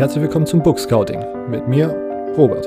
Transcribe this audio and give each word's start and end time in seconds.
Herzlich 0.00 0.22
willkommen 0.22 0.46
zum 0.46 0.62
Book 0.62 0.78
Scouting 0.78 1.50
mit 1.50 1.68
mir, 1.68 1.88
Robert. 2.34 2.66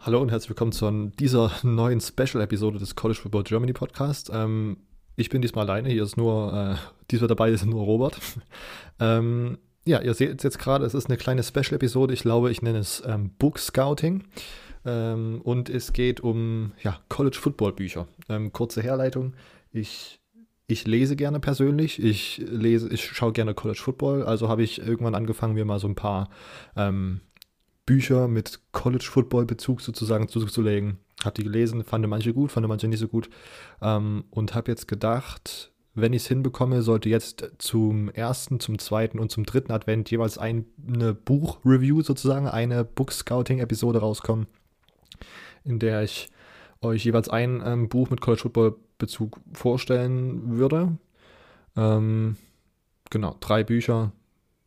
Hallo 0.00 0.22
und 0.22 0.30
herzlich 0.30 0.48
willkommen 0.48 0.72
zu 0.72 1.10
dieser 1.18 1.52
neuen 1.64 2.00
Special-Episode 2.00 2.78
des 2.78 2.96
College 2.96 3.20
Football 3.20 3.42
Germany 3.42 3.74
Podcast. 3.74 4.30
Ähm, 4.32 4.78
ich 5.16 5.28
bin 5.28 5.42
diesmal 5.42 5.68
alleine, 5.68 5.90
hier 5.90 6.02
ist 6.02 6.16
nur, 6.16 6.54
äh, 6.54 6.76
diesmal 7.10 7.28
dabei 7.28 7.50
ist 7.50 7.66
nur 7.66 7.84
Robert. 7.84 8.18
ähm, 9.00 9.58
ja, 9.84 10.00
ihr 10.00 10.14
seht 10.14 10.42
jetzt 10.42 10.58
gerade, 10.58 10.86
es 10.86 10.94
ist 10.94 11.10
eine 11.10 11.18
kleine 11.18 11.42
Special-Episode. 11.42 12.14
Ich 12.14 12.22
glaube, 12.22 12.50
ich 12.50 12.62
nenne 12.62 12.78
es 12.78 13.02
ähm, 13.06 13.32
Book 13.38 13.58
Scouting. 13.58 14.24
Ähm, 14.86 15.42
und 15.44 15.68
es 15.68 15.92
geht 15.92 16.22
um 16.22 16.72
ja, 16.82 17.00
College 17.10 17.36
Football 17.38 17.74
Bücher. 17.74 18.08
Ähm, 18.30 18.50
kurze 18.50 18.80
Herleitung. 18.80 19.34
Ich, 19.72 20.21
ich 20.72 20.86
lese 20.86 21.16
gerne 21.16 21.38
persönlich. 21.38 22.02
Ich 22.02 22.42
lese, 22.44 22.88
ich 22.92 23.04
schaue 23.04 23.32
gerne 23.32 23.54
College 23.54 23.80
Football. 23.80 24.24
Also 24.24 24.48
habe 24.48 24.62
ich 24.62 24.80
irgendwann 24.80 25.14
angefangen, 25.14 25.54
mir 25.54 25.64
mal 25.64 25.78
so 25.78 25.86
ein 25.86 25.94
paar 25.94 26.30
ähm, 26.76 27.20
Bücher 27.86 28.28
mit 28.28 28.60
College 28.72 29.08
Football 29.08 29.44
Bezug 29.44 29.80
sozusagen 29.80 30.28
zuzulegen. 30.28 30.98
Habe 31.24 31.34
die 31.34 31.44
gelesen, 31.44 31.84
fand 31.84 32.06
manche 32.08 32.32
gut, 32.32 32.50
fand 32.50 32.66
manche 32.66 32.88
nicht 32.88 33.00
so 33.00 33.08
gut. 33.08 33.28
Ähm, 33.80 34.24
und 34.30 34.54
habe 34.54 34.70
jetzt 34.70 34.88
gedacht, 34.88 35.72
wenn 35.94 36.14
ich 36.14 36.22
es 36.22 36.28
hinbekomme, 36.28 36.82
sollte 36.82 37.08
jetzt 37.08 37.52
zum 37.58 38.08
ersten, 38.08 38.58
zum 38.60 38.78
zweiten 38.78 39.18
und 39.18 39.30
zum 39.30 39.44
dritten 39.44 39.72
Advent 39.72 40.10
jeweils 40.10 40.38
eine 40.38 40.64
Buch-Review 41.14 42.02
sozusagen, 42.02 42.48
eine 42.48 42.84
Book-Scouting-Episode 42.84 43.98
rauskommen, 43.98 44.46
in 45.64 45.78
der 45.78 46.02
ich 46.02 46.30
euch 46.80 47.04
jeweils 47.04 47.28
ein 47.28 47.62
ähm, 47.64 47.88
Buch 47.88 48.10
mit 48.10 48.20
College 48.20 48.42
Football-Bezug 49.02 49.40
vorstellen 49.52 50.58
würde. 50.58 50.96
Ähm, 51.76 52.36
genau, 53.10 53.36
drei 53.40 53.64
Bücher. 53.64 54.12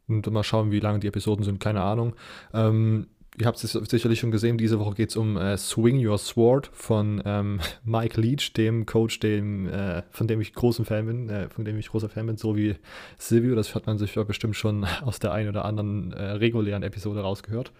Und 0.07 0.29
mal 0.31 0.43
schauen, 0.43 0.71
wie 0.71 0.79
lange 0.79 0.99
die 0.99 1.07
Episoden 1.07 1.43
sind, 1.43 1.59
keine 1.59 1.81
Ahnung. 1.81 2.15
Ähm, 2.53 3.07
ihr 3.39 3.47
habt 3.47 3.63
es 3.63 3.71
sicherlich 3.71 4.19
schon 4.19 4.29
gesehen, 4.29 4.57
diese 4.57 4.79
Woche 4.79 4.93
geht 4.93 5.09
es 5.09 5.15
um 5.15 5.35
äh, 5.35 5.57
Swing 5.57 6.05
Your 6.05 6.19
Sword 6.19 6.69
von 6.73 7.23
ähm, 7.25 7.59
Mike 7.83 8.21
Leach, 8.21 8.53
dem 8.53 8.85
Coach, 8.85 9.19
dem, 9.19 9.67
äh, 9.67 10.03
von 10.11 10.27
dem 10.27 10.41
ich 10.41 10.53
großen 10.53 10.85
Fan 10.85 11.07
bin, 11.07 11.29
äh, 11.29 11.49
von 11.49 11.65
dem 11.65 11.79
ich 11.79 11.89
großer 11.89 12.09
Fan 12.09 12.27
bin, 12.27 12.37
so 12.37 12.55
wie 12.55 12.75
Silvio. 13.17 13.55
Das 13.55 13.73
hat 13.73 13.87
man 13.87 13.97
sich 13.97 14.13
ja 14.13 14.23
bestimmt 14.23 14.55
schon 14.55 14.85
aus 15.01 15.17
der 15.17 15.31
einen 15.31 15.49
oder 15.49 15.65
anderen 15.65 16.11
äh, 16.11 16.31
regulären 16.33 16.83
Episode 16.83 17.21
rausgehört. 17.21 17.71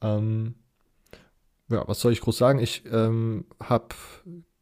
Ähm, 0.00 0.54
ja, 1.70 1.86
was 1.86 2.00
soll 2.00 2.12
ich 2.12 2.22
groß 2.22 2.38
sagen? 2.38 2.60
Ich 2.60 2.82
ähm, 2.90 3.44
habe 3.60 3.88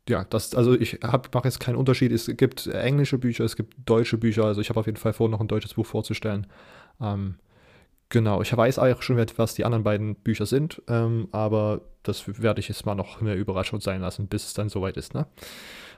ja, 0.08 0.24
das, 0.24 0.54
also 0.54 0.74
ich 0.74 1.00
mache 1.02 1.44
jetzt 1.44 1.60
keinen 1.60 1.76
Unterschied. 1.76 2.12
Es 2.12 2.30
gibt 2.36 2.66
englische 2.66 3.18
Bücher, 3.18 3.44
es 3.44 3.56
gibt 3.56 3.74
deutsche 3.84 4.18
Bücher. 4.18 4.44
Also 4.44 4.60
ich 4.60 4.68
habe 4.68 4.80
auf 4.80 4.86
jeden 4.86 4.98
Fall 4.98 5.12
vor, 5.12 5.28
noch 5.28 5.40
ein 5.40 5.48
deutsches 5.48 5.74
Buch 5.74 5.86
vorzustellen. 5.86 6.46
Ähm, 7.00 7.36
Genau, 8.08 8.40
ich 8.40 8.56
weiß 8.56 8.78
eigentlich 8.78 9.02
schon, 9.02 9.16
was 9.36 9.54
die 9.54 9.64
anderen 9.64 9.82
beiden 9.82 10.14
Bücher 10.14 10.46
sind, 10.46 10.80
ähm, 10.86 11.28
aber 11.32 11.80
das 12.04 12.40
werde 12.40 12.60
ich 12.60 12.68
jetzt 12.68 12.86
mal 12.86 12.94
noch 12.94 13.20
eine 13.20 13.34
Überraschung 13.34 13.80
sein 13.80 14.00
lassen, 14.00 14.28
bis 14.28 14.46
es 14.46 14.54
dann 14.54 14.68
soweit 14.68 14.96
ist. 14.96 15.12
Ne? 15.12 15.27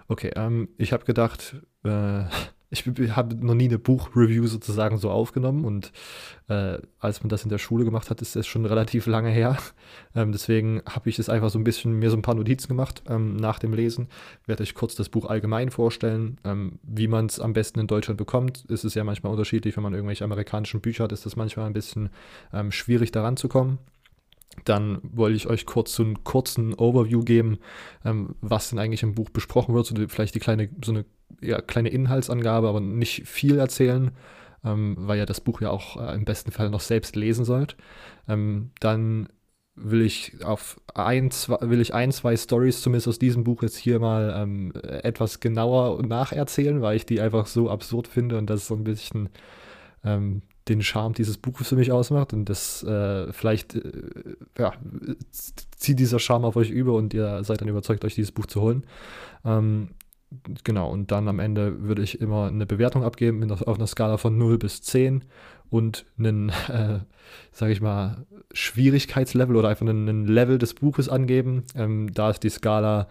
Okay, 0.09 0.31
ähm, 0.37 0.71
ich 0.79 0.95
habe 0.95 1.05
gedacht, 1.05 1.57
äh, 1.85 2.25
ich 2.71 2.85
habe 3.17 3.35
noch 3.35 3.55
nie 3.55 3.67
eine 3.67 3.79
Buchreview 3.79 4.47
sozusagen 4.47 4.99
so 4.99 5.11
aufgenommen 5.11 5.65
und 5.65 5.91
äh, 6.49 6.79
als 6.99 7.23
man 7.23 7.31
das 7.31 7.43
in 7.45 7.49
der 7.49 7.59
Schule 7.59 7.85
gemacht 7.85 8.11
hat, 8.11 8.21
ist 8.21 8.37
das 8.37 8.47
schon 8.47 8.67
relativ 8.67 9.07
lange 9.07 9.31
her. 9.31 9.57
Ähm, 10.15 10.33
deswegen 10.33 10.83
habe 10.87 11.09
ich 11.09 11.19
es 11.19 11.29
einfach 11.29 11.51
so 11.51 11.59
ein 11.59 11.65
bisschen 11.65 11.93
mir 11.99 12.11
so 12.11 12.17
ein 12.17 12.23
paar 12.23 12.35
Notizen 12.35 12.69
gemacht 12.69 13.03
ähm, 13.09 13.37
nach 13.37 13.59
dem 13.59 13.73
Lesen. 13.73 14.09
Werde 14.47 14.63
ich 14.65 14.75
kurz 14.75 14.95
das 14.95 15.09
Buch 15.09 15.27
allgemein 15.27 15.71
vorstellen, 15.71 16.39
ähm, 16.45 16.79
wie 16.83 17.09
man 17.09 17.27
es 17.27 17.41
am 17.41 17.53
besten 17.53 17.81
in 17.81 17.87
Deutschland 17.87 18.19
bekommt. 18.19 18.65
Ist 18.67 18.85
es 18.85 18.95
ja 18.95 19.05
manchmal 19.05 19.33
unterschiedlich, 19.33 19.77
wenn 19.77 19.83
man 19.83 19.95
irgendwelche 19.95 20.25
amerikanischen 20.25 20.81
Bücher 20.81 21.05
hat, 21.05 21.13
ist 21.13 21.25
das 21.25 21.37
manchmal 21.37 21.67
ein 21.67 21.73
bisschen 21.73 22.11
ähm, 22.53 22.71
schwierig 22.71 23.13
daran 23.13 23.37
zu 23.37 23.49
kommen. 23.49 23.79
Dann 24.65 24.99
wollte 25.03 25.37
ich 25.37 25.47
euch 25.47 25.67
kurz 25.67 25.95
so 25.95 26.03
einen 26.03 26.25
kurzen 26.25 26.75
Overview 26.75 27.21
geben, 27.23 27.59
ähm, 28.05 28.35
was 28.41 28.71
denn 28.71 28.79
eigentlich 28.79 29.03
im 29.03 29.15
Buch 29.15 29.31
besprochen 29.31 29.75
wird, 29.75 29.87
so 29.87 29.95
vielleicht 30.09 30.35
die 30.35 30.41
kleine, 30.41 30.69
so 30.85 30.93
eine 30.93 31.05
ja, 31.41 31.61
kleine 31.61 31.89
Inhaltsangabe, 31.89 32.69
aber 32.69 32.81
nicht 32.81 33.27
viel 33.27 33.59
erzählen, 33.59 34.11
ähm, 34.65 34.97
weil 34.99 35.19
ihr 35.19 35.27
das 35.27 35.41
Buch 35.41 35.61
ja 35.61 35.71
auch 35.71 35.97
äh, 35.97 36.15
im 36.15 36.25
besten 36.25 36.51
Fall 36.51 36.71
noch 36.71 36.81
selbst 36.81 37.17
lesen 37.17 37.45
sollt. 37.45 37.77
Ähm, 38.29 38.71
dann 38.81 39.29
will 39.75 40.03
ich 40.03 40.45
auf 40.45 40.81
ein, 40.95 41.31
zwei, 41.31 41.57
will 41.61 41.81
ich 41.81 41.95
ein, 41.95 42.11
zwei 42.13 42.37
Stories 42.37 42.83
zumindest 42.83 43.09
aus 43.09 43.19
diesem 43.19 43.45
Buch 43.45 43.63
jetzt 43.63 43.77
hier 43.77 44.01
mal 44.01 44.35
ähm, 44.37 44.73
etwas 44.83 45.41
genauer 45.41 46.03
nacherzählen, 46.05 46.83
weil 46.83 46.97
ich 46.97 47.07
die 47.07 47.21
einfach 47.21 47.47
so 47.47 47.71
absurd 47.71 48.09
finde 48.09 48.39
und 48.39 48.51
das 48.51 48.67
so 48.67 48.75
ein 48.75 48.85
bisschen 48.85 49.29
ähm, 50.05 50.43
den 50.69 50.83
Charme 50.83 51.15
dieses 51.15 51.39
Buches 51.39 51.69
für 51.69 51.77
mich 51.77 51.93
ausmacht 51.93 52.33
und 52.33 52.47
das 52.47 52.83
äh, 52.83 53.33
vielleicht 53.33 53.75
äh, 53.77 53.93
ja, 54.59 54.73
zieht 55.31 55.99
dieser 55.99 56.19
Charme 56.19 56.45
auf 56.45 56.57
euch 56.57 56.71
über 56.71 56.95
und 56.95 57.15
ihr 57.15 57.43
seid 57.45 57.61
dann 57.61 57.69
überzeugt, 57.69 58.05
euch 58.05 58.15
dieses 58.15 58.33
Buch 58.33 58.47
zu 58.47 58.61
holen. 58.61 58.85
Ähm, 59.45 59.91
genau, 60.65 60.91
und 60.91 61.11
dann 61.11 61.29
am 61.29 61.39
Ende 61.39 61.83
würde 61.83 62.03
ich 62.03 62.21
immer 62.21 62.49
eine 62.49 62.67
Bewertung 62.67 63.05
abgeben 63.05 63.51
auf 63.51 63.67
einer 63.67 63.87
Skala 63.87 64.17
von 64.17 64.37
0 64.37 64.59
bis 64.59 64.83
10 64.83 65.25
und 65.71 66.07
einen, 66.19 66.49
äh, 66.69 67.01
sage 67.53 67.73
ich 67.73 67.81
mal, 67.81 68.27
Schwierigkeitslevel 68.53 69.57
oder 69.57 69.69
einfach 69.69 69.87
einen, 69.87 70.27
Level 70.27 70.59
des 70.59 70.75
Buches 70.75 71.09
angeben. 71.09 71.65
Ähm, 71.75 72.13
da 72.13 72.31
ist 72.31 72.43
die 72.43 72.51
Skala 72.51 73.09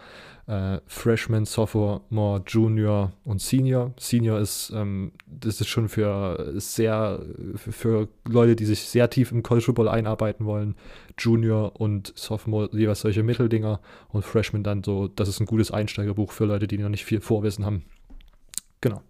äh, 0.48 0.80
Freshman, 0.88 1.46
Sophomore, 1.46 2.42
Junior 2.48 3.12
und 3.24 3.42
Senior. 3.42 3.94
Senior 4.00 4.40
ist, 4.40 4.72
ähm, 4.74 5.12
das 5.28 5.60
ist 5.62 5.68
schon 5.68 5.90
für 5.90 6.54
sehr, 6.56 7.20
für, 7.56 8.08
Leute, 8.28 8.56
die 8.56 8.66
sich 8.66 8.84
sehr 8.84 9.10
tief 9.10 9.32
im 9.32 9.44
College 9.44 9.66
Football 9.66 9.90
einarbeiten 9.90 10.46
wollen. 10.46 10.76
Junior 11.20 11.80
und 11.80 12.14
Sophomore 12.16 12.70
jeweils 12.72 13.02
solche 13.02 13.24
Mitteldinger 13.24 13.82
und 14.10 14.24
Freshman 14.24 14.64
dann 14.64 14.84
so, 14.84 15.08
das 15.08 15.28
ist 15.28 15.40
ein 15.40 15.46
gutes 15.46 15.72
Einsteigerbuch 15.72 16.32
für 16.32 16.46
Leute, 16.46 16.68
die 16.68 16.78
noch 16.78 16.90
nicht 16.90 17.06
viel 17.06 17.22
Vorwissen 17.22 17.66
haben. 17.66 17.84
Genau. 18.82 19.02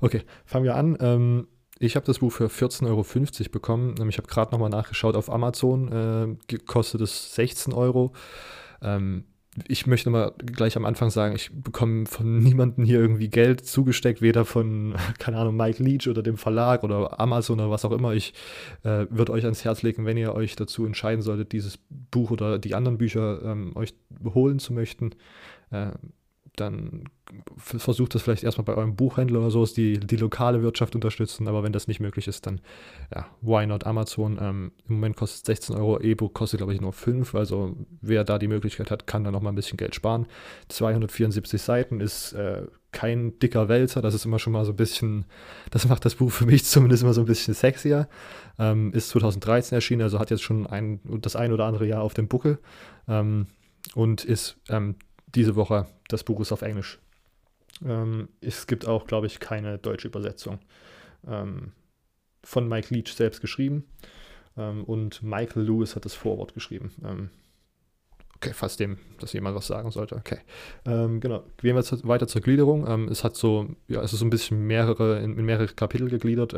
Okay, 0.00 0.22
fangen 0.44 0.64
wir 0.64 0.76
an. 0.76 0.96
Ähm, 1.00 1.46
ich 1.82 1.96
habe 1.96 2.06
das 2.06 2.20
Buch 2.20 2.30
für 2.30 2.46
14,50 2.46 2.86
Euro 2.86 3.04
bekommen. 3.50 4.08
Ich 4.08 4.18
habe 4.18 4.28
gerade 4.28 4.52
nochmal 4.52 4.70
nachgeschaut 4.70 5.16
auf 5.16 5.30
Amazon, 5.30 6.38
äh, 6.48 6.58
kostet 6.58 7.00
es 7.00 7.34
16 7.34 7.72
Euro. 7.72 8.12
Ähm, 8.80 9.24
ich 9.66 9.86
möchte 9.86 10.08
mal 10.08 10.32
gleich 10.38 10.76
am 10.76 10.86
Anfang 10.86 11.10
sagen, 11.10 11.34
ich 11.34 11.50
bekomme 11.52 12.06
von 12.06 12.38
niemandem 12.42 12.84
hier 12.84 13.00
irgendwie 13.00 13.28
Geld 13.28 13.66
zugesteckt, 13.66 14.22
weder 14.22 14.44
von, 14.44 14.94
keine 15.18 15.38
Ahnung, 15.38 15.56
Mike 15.56 15.82
Leach 15.82 16.08
oder 16.08 16.22
dem 16.22 16.36
Verlag 16.36 16.84
oder 16.84 17.18
Amazon 17.18 17.58
oder 17.58 17.70
was 17.70 17.84
auch 17.84 17.92
immer. 17.92 18.12
Ich 18.12 18.32
äh, 18.84 19.06
würde 19.10 19.32
euch 19.32 19.44
ans 19.44 19.64
Herz 19.64 19.82
legen, 19.82 20.06
wenn 20.06 20.16
ihr 20.16 20.34
euch 20.34 20.54
dazu 20.54 20.86
entscheiden 20.86 21.22
solltet, 21.22 21.50
dieses 21.52 21.78
Buch 22.10 22.30
oder 22.30 22.60
die 22.60 22.76
anderen 22.76 22.96
Bücher 22.96 23.42
ähm, 23.42 23.76
euch 23.76 23.94
holen 24.22 24.60
zu 24.60 24.72
möchten, 24.72 25.16
äh, 25.70 25.90
dann 26.56 27.04
versucht 27.56 28.14
das 28.14 28.22
vielleicht 28.22 28.44
erstmal 28.44 28.66
bei 28.66 28.74
eurem 28.74 28.94
Buchhändler 28.94 29.40
oder 29.40 29.50
so, 29.50 29.64
die, 29.64 29.98
die 29.98 30.16
lokale 30.16 30.62
Wirtschaft 30.62 30.94
unterstützen, 30.94 31.48
aber 31.48 31.62
wenn 31.62 31.72
das 31.72 31.88
nicht 31.88 32.00
möglich 32.00 32.28
ist, 32.28 32.46
dann 32.46 32.60
ja, 33.14 33.26
why 33.40 33.66
not 33.66 33.86
Amazon? 33.86 34.38
Ähm, 34.40 34.72
Im 34.86 34.96
Moment 34.96 35.16
kostet 35.16 35.38
es 35.38 35.46
16 35.46 35.76
Euro, 35.76 35.98
E-Book 36.00 36.34
kostet 36.34 36.58
glaube 36.58 36.74
ich 36.74 36.80
nur 36.80 36.92
5, 36.92 37.34
also 37.34 37.74
wer 38.02 38.24
da 38.24 38.38
die 38.38 38.48
Möglichkeit 38.48 38.90
hat, 38.90 39.06
kann 39.06 39.24
da 39.24 39.30
nochmal 39.30 39.52
ein 39.52 39.56
bisschen 39.56 39.78
Geld 39.78 39.94
sparen. 39.94 40.26
274 40.68 41.62
Seiten 41.62 42.00
ist 42.00 42.34
äh, 42.34 42.66
kein 42.92 43.38
dicker 43.38 43.70
Wälzer, 43.70 44.02
das 44.02 44.12
ist 44.12 44.26
immer 44.26 44.38
schon 44.38 44.52
mal 44.52 44.66
so 44.66 44.72
ein 44.72 44.76
bisschen, 44.76 45.24
das 45.70 45.88
macht 45.88 46.04
das 46.04 46.16
Buch 46.16 46.30
für 46.30 46.44
mich 46.44 46.64
zumindest 46.66 47.02
immer 47.02 47.14
so 47.14 47.22
ein 47.22 47.26
bisschen 47.26 47.54
sexier. 47.54 48.08
Ähm, 48.58 48.92
ist 48.92 49.08
2013 49.08 49.74
erschienen, 49.74 50.02
also 50.02 50.18
hat 50.18 50.30
jetzt 50.30 50.42
schon 50.42 50.66
ein, 50.66 51.00
das 51.04 51.34
ein 51.34 51.52
oder 51.52 51.64
andere 51.64 51.86
Jahr 51.86 52.02
auf 52.02 52.12
dem 52.12 52.28
Buckel 52.28 52.58
ähm, 53.08 53.46
und 53.94 54.24
ist 54.24 54.58
ähm, 54.68 54.96
diese 55.34 55.56
Woche, 55.56 55.86
das 56.08 56.24
Buch 56.24 56.40
ist 56.40 56.52
auf 56.52 56.62
Englisch. 56.62 56.98
Ähm, 57.84 58.28
es 58.40 58.66
gibt 58.66 58.86
auch, 58.86 59.06
glaube 59.06 59.26
ich, 59.26 59.40
keine 59.40 59.78
deutsche 59.78 60.08
Übersetzung. 60.08 60.58
Ähm, 61.26 61.72
von 62.44 62.68
Mike 62.68 62.92
Leach 62.94 63.14
selbst 63.14 63.40
geschrieben. 63.40 63.84
Ähm, 64.56 64.84
und 64.84 65.22
Michael 65.22 65.62
Lewis 65.62 65.96
hat 65.96 66.04
das 66.04 66.14
Vorwort 66.14 66.54
geschrieben. 66.54 66.92
Ähm, 67.04 67.30
okay, 68.36 68.52
fast 68.52 68.80
dem, 68.80 68.98
dass 69.20 69.32
jemand 69.32 69.56
was 69.56 69.66
sagen 69.66 69.90
sollte. 69.90 70.16
Okay. 70.16 70.38
Ähm, 70.84 71.20
genau. 71.20 71.44
Gehen 71.58 71.76
wir 71.76 71.82
jetzt 71.82 72.06
weiter 72.06 72.26
zur 72.26 72.42
Gliederung. 72.42 72.86
Ähm, 72.86 73.08
es 73.08 73.24
hat 73.24 73.36
so, 73.36 73.74
ja, 73.88 74.02
es 74.02 74.12
ist 74.12 74.18
so 74.20 74.26
ein 74.26 74.30
bisschen 74.30 74.66
mehrere, 74.66 75.20
in, 75.20 75.38
in 75.38 75.44
mehrere 75.44 75.68
Kapitel 75.68 76.08
gegliedert. 76.08 76.54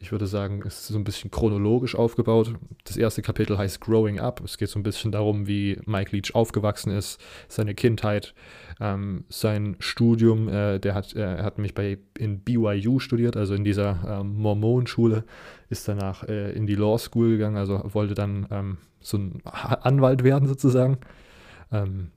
Ich 0.00 0.12
würde 0.12 0.28
sagen, 0.28 0.62
es 0.64 0.78
ist 0.78 0.86
so 0.88 0.98
ein 0.98 1.02
bisschen 1.02 1.32
chronologisch 1.32 1.96
aufgebaut. 1.96 2.54
Das 2.84 2.96
erste 2.96 3.20
Kapitel 3.20 3.58
heißt 3.58 3.80
Growing 3.80 4.20
Up. 4.20 4.40
Es 4.44 4.56
geht 4.56 4.68
so 4.68 4.78
ein 4.78 4.84
bisschen 4.84 5.10
darum, 5.10 5.48
wie 5.48 5.80
Mike 5.86 6.14
Leach 6.14 6.36
aufgewachsen 6.36 6.92
ist, 6.92 7.20
seine 7.48 7.74
Kindheit, 7.74 8.32
ähm, 8.78 9.24
sein 9.28 9.74
Studium. 9.80 10.48
Äh, 10.48 10.78
der 10.78 10.94
hat, 10.94 11.16
äh, 11.16 11.38
er 11.38 11.42
hat 11.42 11.58
nämlich 11.58 11.74
bei, 11.74 11.98
in 12.16 12.44
BYU 12.44 13.00
studiert, 13.00 13.36
also 13.36 13.54
in 13.54 13.64
dieser 13.64 14.20
ähm, 14.20 14.36
Mormonenschule, 14.36 15.24
ist 15.68 15.88
danach 15.88 16.22
äh, 16.22 16.52
in 16.52 16.68
die 16.68 16.76
Law 16.76 16.96
School 16.96 17.30
gegangen, 17.30 17.56
also 17.56 17.82
wollte 17.92 18.14
dann 18.14 18.46
ähm, 18.52 18.78
so 19.00 19.18
ein 19.18 19.42
Anwalt 19.44 20.22
werden 20.22 20.46
sozusagen. 20.46 20.98
Ähm, 21.72 22.12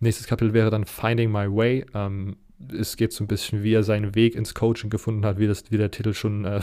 nächstes 0.00 0.26
Kapitel 0.26 0.54
wäre 0.54 0.70
dann 0.70 0.86
Finding 0.86 1.30
My 1.30 1.54
Way. 1.54 1.84
Ähm, 1.92 2.36
es 2.72 2.96
geht 2.96 3.12
so 3.12 3.24
ein 3.24 3.26
bisschen, 3.26 3.62
wie 3.62 3.74
er 3.74 3.82
seinen 3.82 4.14
Weg 4.14 4.34
ins 4.34 4.54
Coaching 4.54 4.90
gefunden 4.90 5.26
hat, 5.26 5.38
wie, 5.38 5.46
das, 5.46 5.70
wie 5.70 5.76
der 5.76 5.90
Titel 5.90 6.14
schon 6.14 6.44
äh, 6.44 6.60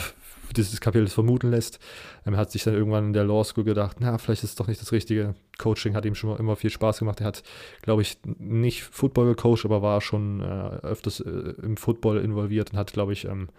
dieses 0.56 0.81
Kapitel 0.81 1.07
vermuten 1.07 1.51
lässt. 1.51 1.80
Er 2.25 2.36
hat 2.38 2.51
sich 2.51 2.63
dann 2.63 2.74
irgendwann 2.74 3.07
in 3.07 3.13
der 3.13 3.25
Law 3.25 3.44
School 3.44 3.63
gedacht, 3.63 3.98
na, 4.00 4.18
vielleicht 4.18 4.44
ist 4.44 4.51
es 4.51 4.56
doch 4.56 4.68
nicht 4.68 4.81
das 4.81 4.92
Richtige. 4.92 5.36
Coaching 5.57 5.95
hat 5.95 6.06
ihm 6.06 6.16
schon 6.16 6.38
immer 6.38 6.56
viel 6.56 6.69
Spaß 6.69 7.00
gemacht. 7.00 7.22
Er 7.22 7.28
hat, 7.28 7.44
glaube 7.81 8.01
ich, 8.01 8.18
nicht 8.24 8.84
Football 8.84 9.36
gecoacht, 9.36 9.66
aber 9.66 9.81
war 9.81 10.01
schon 10.01 10.42
äh, 10.42 10.44
öfters 10.44 11.19
äh, 11.19 11.54
im 11.62 11.78
Football 11.78 12.19
involviert 12.19 12.72
und 12.72 12.78
hat, 12.78 12.94
glaube 12.94 13.13
ich, 13.13 13.25
ähm, 13.25 13.50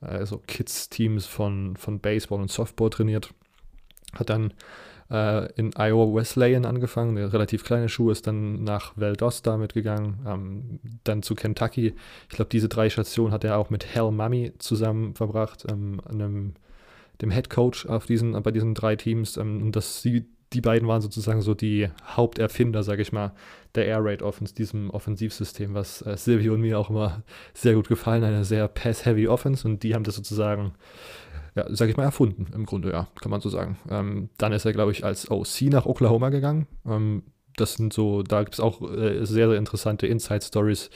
also 0.00 0.42
Kids-Teams 0.46 1.26
von, 1.26 1.76
von 1.76 2.00
Baseball 2.00 2.40
und 2.40 2.50
Softball 2.50 2.90
trainiert. 2.90 3.32
Hat 4.14 4.30
dann 4.30 4.52
äh, 5.10 5.52
in 5.54 5.72
Iowa 5.76 6.14
Wesleyan 6.14 6.64
angefangen, 6.64 7.16
eine 7.16 7.32
relativ 7.32 7.64
kleine 7.64 7.88
Schule, 7.88 8.12
ist 8.12 8.26
dann 8.26 8.64
nach 8.64 8.92
Valdosta 8.96 9.56
mitgegangen, 9.56 10.18
ähm, 10.26 10.80
dann 11.04 11.22
zu 11.22 11.34
Kentucky. 11.34 11.94
Ich 12.28 12.36
glaube, 12.36 12.48
diese 12.50 12.68
drei 12.68 12.90
Stationen 12.90 13.32
hat 13.32 13.44
er 13.44 13.58
auch 13.58 13.70
mit 13.70 13.94
Hal 13.94 14.10
Mummy 14.10 14.52
zusammen 14.58 15.14
verbracht, 15.14 15.64
ähm, 15.70 16.00
einem, 16.08 16.54
dem 17.20 17.30
Head 17.30 17.50
Coach 17.50 17.86
auf 17.86 18.06
diesen, 18.06 18.40
bei 18.42 18.50
diesen 18.50 18.74
drei 18.74 18.96
Teams. 18.96 19.36
Ähm, 19.36 19.62
und 19.62 19.76
das, 19.76 20.02
die, 20.02 20.26
die 20.52 20.60
beiden 20.60 20.88
waren 20.88 21.02
sozusagen 21.02 21.42
so 21.42 21.54
die 21.54 21.88
Haupterfinder, 22.04 22.82
sage 22.82 23.02
ich 23.02 23.12
mal, 23.12 23.32
der 23.74 23.86
Air 23.86 24.04
Raid 24.04 24.22
Offense, 24.22 24.54
diesem 24.54 24.90
Offensivsystem, 24.90 25.74
was 25.74 26.02
äh, 26.02 26.16
Silvio 26.16 26.54
und 26.54 26.62
mir 26.62 26.78
auch 26.78 26.90
immer 26.90 27.22
sehr 27.54 27.74
gut 27.74 27.88
gefallen, 27.88 28.24
eine 28.24 28.44
sehr 28.44 28.68
Pass-Heavy 28.68 29.28
Offense 29.28 29.66
und 29.68 29.82
die 29.82 29.94
haben 29.94 30.04
das 30.04 30.16
sozusagen 30.16 30.72
ja, 31.56 31.64
sag 31.70 31.88
ich 31.88 31.96
mal, 31.96 32.04
erfunden, 32.04 32.46
im 32.54 32.66
Grunde, 32.66 32.90
ja, 32.90 33.08
kann 33.20 33.30
man 33.30 33.40
so 33.40 33.48
sagen. 33.48 33.78
Ähm, 33.88 34.28
dann 34.36 34.52
ist 34.52 34.66
er, 34.66 34.72
glaube 34.72 34.92
ich, 34.92 35.04
als 35.04 35.30
OC 35.30 35.62
nach 35.62 35.86
Oklahoma 35.86 36.28
gegangen. 36.28 36.66
Ähm, 36.86 37.22
das 37.56 37.74
sind 37.74 37.94
so, 37.94 38.22
da 38.22 38.42
gibt 38.42 38.54
es 38.54 38.60
auch 38.60 38.82
äh, 38.82 39.24
sehr, 39.24 39.48
sehr 39.48 39.58
interessante 39.58 40.06
Inside-Stories, 40.06 40.90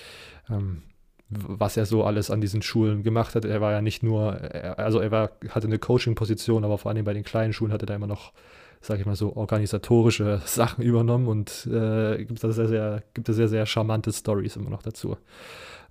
ähm, 0.51 0.83
was 1.31 1.79
er 1.79 1.87
so 1.87 2.05
alles 2.05 2.31
an 2.31 2.43
diesen 2.43 2.61
Schulen 2.61 3.03
gemacht 3.03 3.35
hat. 3.35 3.47
Er 3.47 3.63
war 3.63 3.73
ja 3.73 3.81
nicht 3.81 4.03
nur, 4.03 4.35
er, 4.35 4.79
also 4.79 5.01
er 5.01 5.11
war, 5.11 5.31
hatte 5.49 5.67
eine 5.67 5.79
Coaching-Position, 5.79 6.63
aber 6.65 6.77
vor 6.77 6.91
allem 6.91 7.05
bei 7.05 7.15
den 7.15 7.25
kleinen 7.25 7.55
Schulen 7.55 7.73
hatte 7.73 7.87
er 7.87 7.97
immer 7.97 8.07
noch, 8.07 8.35
sag 8.83 9.01
ich 9.01 9.07
mal 9.07 9.17
so, 9.17 9.35
organisatorische 9.37 10.43
Sachen 10.45 10.85
übernommen 10.85 11.27
und 11.27 11.67
äh, 11.73 12.23
gibt 12.23 12.45
da 12.45 12.53
sehr, 12.53 12.69
sehr, 12.69 13.03
gibt 13.15 13.31
da 13.31 13.33
sehr, 13.33 13.49
sehr 13.49 13.65
charmante 13.65 14.13
Stories 14.13 14.57
immer 14.57 14.69
noch 14.69 14.83
dazu. 14.83 15.17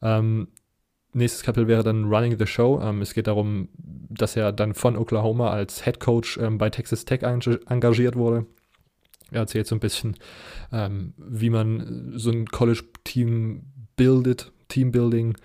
Ähm, 0.03 0.49
Nächstes 1.11 1.43
Kapitel 1.43 1.67
wäre 1.67 1.83
dann 1.83 2.05
Running 2.05 2.37
the 2.37 2.45
Show. 2.45 2.79
Ähm, 2.81 3.01
es 3.01 3.13
geht 3.13 3.27
darum, 3.27 3.69
dass 3.77 4.35
er 4.35 4.51
dann 4.51 4.73
von 4.73 4.95
Oklahoma 4.95 5.49
als 5.49 5.83
Head 5.83 5.99
Coach 5.99 6.37
ähm, 6.37 6.57
bei 6.57 6.69
Texas 6.69 7.05
Tech 7.05 7.23
engagiert 7.23 8.15
wurde. 8.15 8.45
Er 9.31 9.41
erzählt 9.41 9.67
so 9.67 9.75
ein 9.75 9.79
bisschen, 9.79 10.15
ähm, 10.71 11.13
wie 11.17 11.49
man 11.49 12.13
so 12.15 12.31
ein 12.31 12.45
College-Team 12.47 13.63
bildet, 13.95 14.51
Teambuilding. 14.69 15.35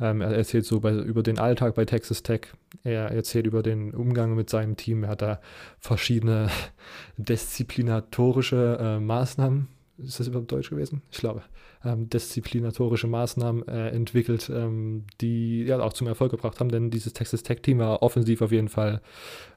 Ähm, 0.00 0.20
er 0.20 0.32
erzählt 0.32 0.64
so 0.64 0.80
bei, 0.80 0.92
über 0.92 1.22
den 1.22 1.38
Alltag 1.38 1.74
bei 1.74 1.84
Texas 1.84 2.22
Tech. 2.22 2.48
Er 2.82 3.10
erzählt 3.10 3.46
über 3.46 3.62
den 3.62 3.94
Umgang 3.94 4.34
mit 4.34 4.50
seinem 4.50 4.76
Team. 4.76 5.04
Er 5.04 5.10
hat 5.10 5.22
da 5.22 5.40
verschiedene 5.78 6.48
disziplinatorische 7.16 8.78
äh, 8.80 9.00
Maßnahmen. 9.00 9.68
Ist 9.98 10.18
das 10.18 10.28
überhaupt 10.28 10.50
Deutsch 10.50 10.70
gewesen? 10.70 11.02
Ich 11.10 11.18
glaube 11.18 11.42
ähm, 11.84 12.08
disziplinatorische 12.08 13.06
Maßnahmen 13.06 13.66
äh, 13.68 13.88
entwickelt, 13.90 14.50
ähm, 14.52 15.04
die 15.20 15.64
ja 15.64 15.80
auch 15.80 15.92
zum 15.92 16.06
Erfolg 16.06 16.30
gebracht 16.30 16.60
haben, 16.60 16.70
denn 16.70 16.90
dieses 16.90 17.12
Texas 17.12 17.42
Tech 17.42 17.60
Team 17.62 17.78
war 17.78 18.02
offensiv 18.02 18.42
auf 18.42 18.52
jeden 18.52 18.68
Fall, 18.68 19.00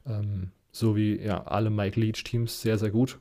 ähm, 0.05 0.51
so 0.71 0.95
wie 0.95 1.19
ja 1.19 1.43
alle 1.45 1.69
Mike 1.69 1.99
Leach 1.99 2.23
Teams, 2.23 2.61
sehr, 2.61 2.77
sehr 2.77 2.91
gut. 2.91 3.19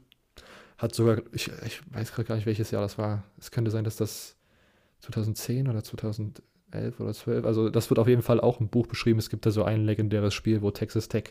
Hat 0.76 0.94
sogar, 0.94 1.22
ich, 1.32 1.50
ich 1.64 1.80
weiß 1.92 2.12
gerade 2.12 2.28
gar 2.28 2.34
nicht, 2.34 2.46
welches 2.46 2.70
Jahr 2.70 2.82
das 2.82 2.98
war. 2.98 3.24
Es 3.38 3.50
könnte 3.50 3.70
sein, 3.70 3.84
dass 3.84 3.96
das 3.96 4.36
2010 5.00 5.68
oder 5.68 5.84
2011 5.84 6.42
oder 6.98 7.12
12, 7.12 7.44
also 7.44 7.70
das 7.70 7.90
wird 7.90 8.00
auf 8.00 8.08
jeden 8.08 8.22
Fall 8.22 8.40
auch 8.40 8.60
im 8.60 8.68
Buch 8.68 8.88
beschrieben. 8.88 9.20
Es 9.20 9.30
gibt 9.30 9.46
da 9.46 9.50
so 9.50 9.62
ein 9.62 9.84
legendäres 9.84 10.34
Spiel, 10.34 10.62
wo 10.62 10.72
Texas 10.72 11.08
Tech 11.08 11.30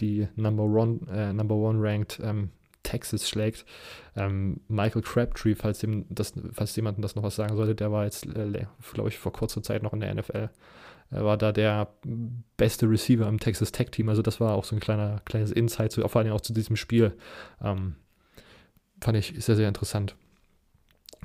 die 0.00 0.28
Number 0.36 0.64
One, 0.64 1.00
äh, 1.10 1.32
Number 1.32 1.54
One 1.54 1.78
ranked 1.80 2.20
ähm, 2.22 2.50
Texas 2.92 3.28
schlägt. 3.28 3.64
Ähm, 4.16 4.60
Michael 4.68 5.02
Crabtree, 5.02 5.54
falls, 5.54 5.78
dem 5.78 6.04
das, 6.10 6.34
falls 6.52 6.76
jemandem 6.76 7.02
das 7.02 7.14
noch 7.14 7.22
was 7.22 7.36
sagen 7.36 7.56
sollte, 7.56 7.74
der 7.74 7.90
war 7.90 8.04
jetzt, 8.04 8.26
äh, 8.26 8.66
glaube 8.92 9.08
ich, 9.08 9.18
vor 9.18 9.32
kurzer 9.32 9.62
Zeit 9.62 9.82
noch 9.82 9.94
in 9.94 10.00
der 10.00 10.14
NFL. 10.14 10.50
Er 11.10 11.24
war 11.24 11.36
da 11.36 11.52
der 11.52 11.88
beste 12.56 12.88
Receiver 12.88 13.26
im 13.26 13.38
Texas 13.38 13.72
Tech 13.72 13.90
Team. 13.90 14.08
Also 14.08 14.22
das 14.22 14.40
war 14.40 14.54
auch 14.54 14.64
so 14.64 14.76
ein 14.76 14.80
kleiner, 14.80 15.20
kleines 15.24 15.50
Insight, 15.50 15.92
zu, 15.92 16.06
vor 16.06 16.20
allem 16.20 16.32
auch 16.32 16.40
zu 16.40 16.52
diesem 16.52 16.76
Spiel. 16.76 17.12
Ähm, 17.62 17.96
fand 19.00 19.18
ich 19.18 19.34
sehr, 19.38 19.56
sehr 19.56 19.68
interessant. 19.68 20.14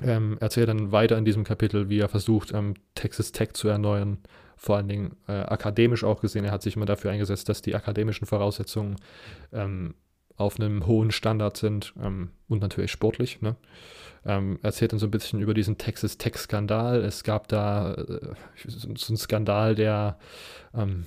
Ähm, 0.02 0.36
erzählt 0.40 0.68
dann 0.68 0.92
weiter 0.92 1.18
in 1.18 1.24
diesem 1.24 1.44
Kapitel, 1.44 1.88
wie 1.88 1.98
er 1.98 2.08
versucht, 2.08 2.52
ähm, 2.52 2.74
Texas 2.94 3.32
Tech 3.32 3.54
zu 3.54 3.68
erneuern, 3.68 4.18
vor 4.56 4.76
allen 4.76 4.88
Dingen 4.88 5.16
äh, 5.26 5.32
akademisch 5.32 6.04
auch 6.04 6.20
gesehen. 6.20 6.44
Er 6.44 6.52
hat 6.52 6.62
sich 6.62 6.76
immer 6.76 6.86
dafür 6.86 7.10
eingesetzt, 7.10 7.48
dass 7.48 7.62
die 7.62 7.74
akademischen 7.74 8.26
Voraussetzungen 8.26 8.96
ähm, 9.52 9.94
auf 10.38 10.58
einem 10.58 10.86
hohen 10.86 11.10
Standard 11.10 11.56
sind 11.56 11.92
ähm, 12.02 12.30
und 12.48 12.62
natürlich 12.62 12.92
sportlich. 12.92 13.42
Ne? 13.42 13.56
Ähm, 14.24 14.58
erzählt 14.62 14.92
dann 14.92 15.00
so 15.00 15.06
ein 15.06 15.10
bisschen 15.10 15.40
über 15.40 15.52
diesen 15.52 15.78
Texas 15.78 16.16
Tech-Skandal. 16.16 17.04
Es 17.04 17.24
gab 17.24 17.48
da 17.48 17.94
äh, 17.94 18.34
so, 18.66 18.88
einen 18.88 19.16
Skandal, 19.16 19.74
der 19.74 20.18
ähm, 20.74 21.04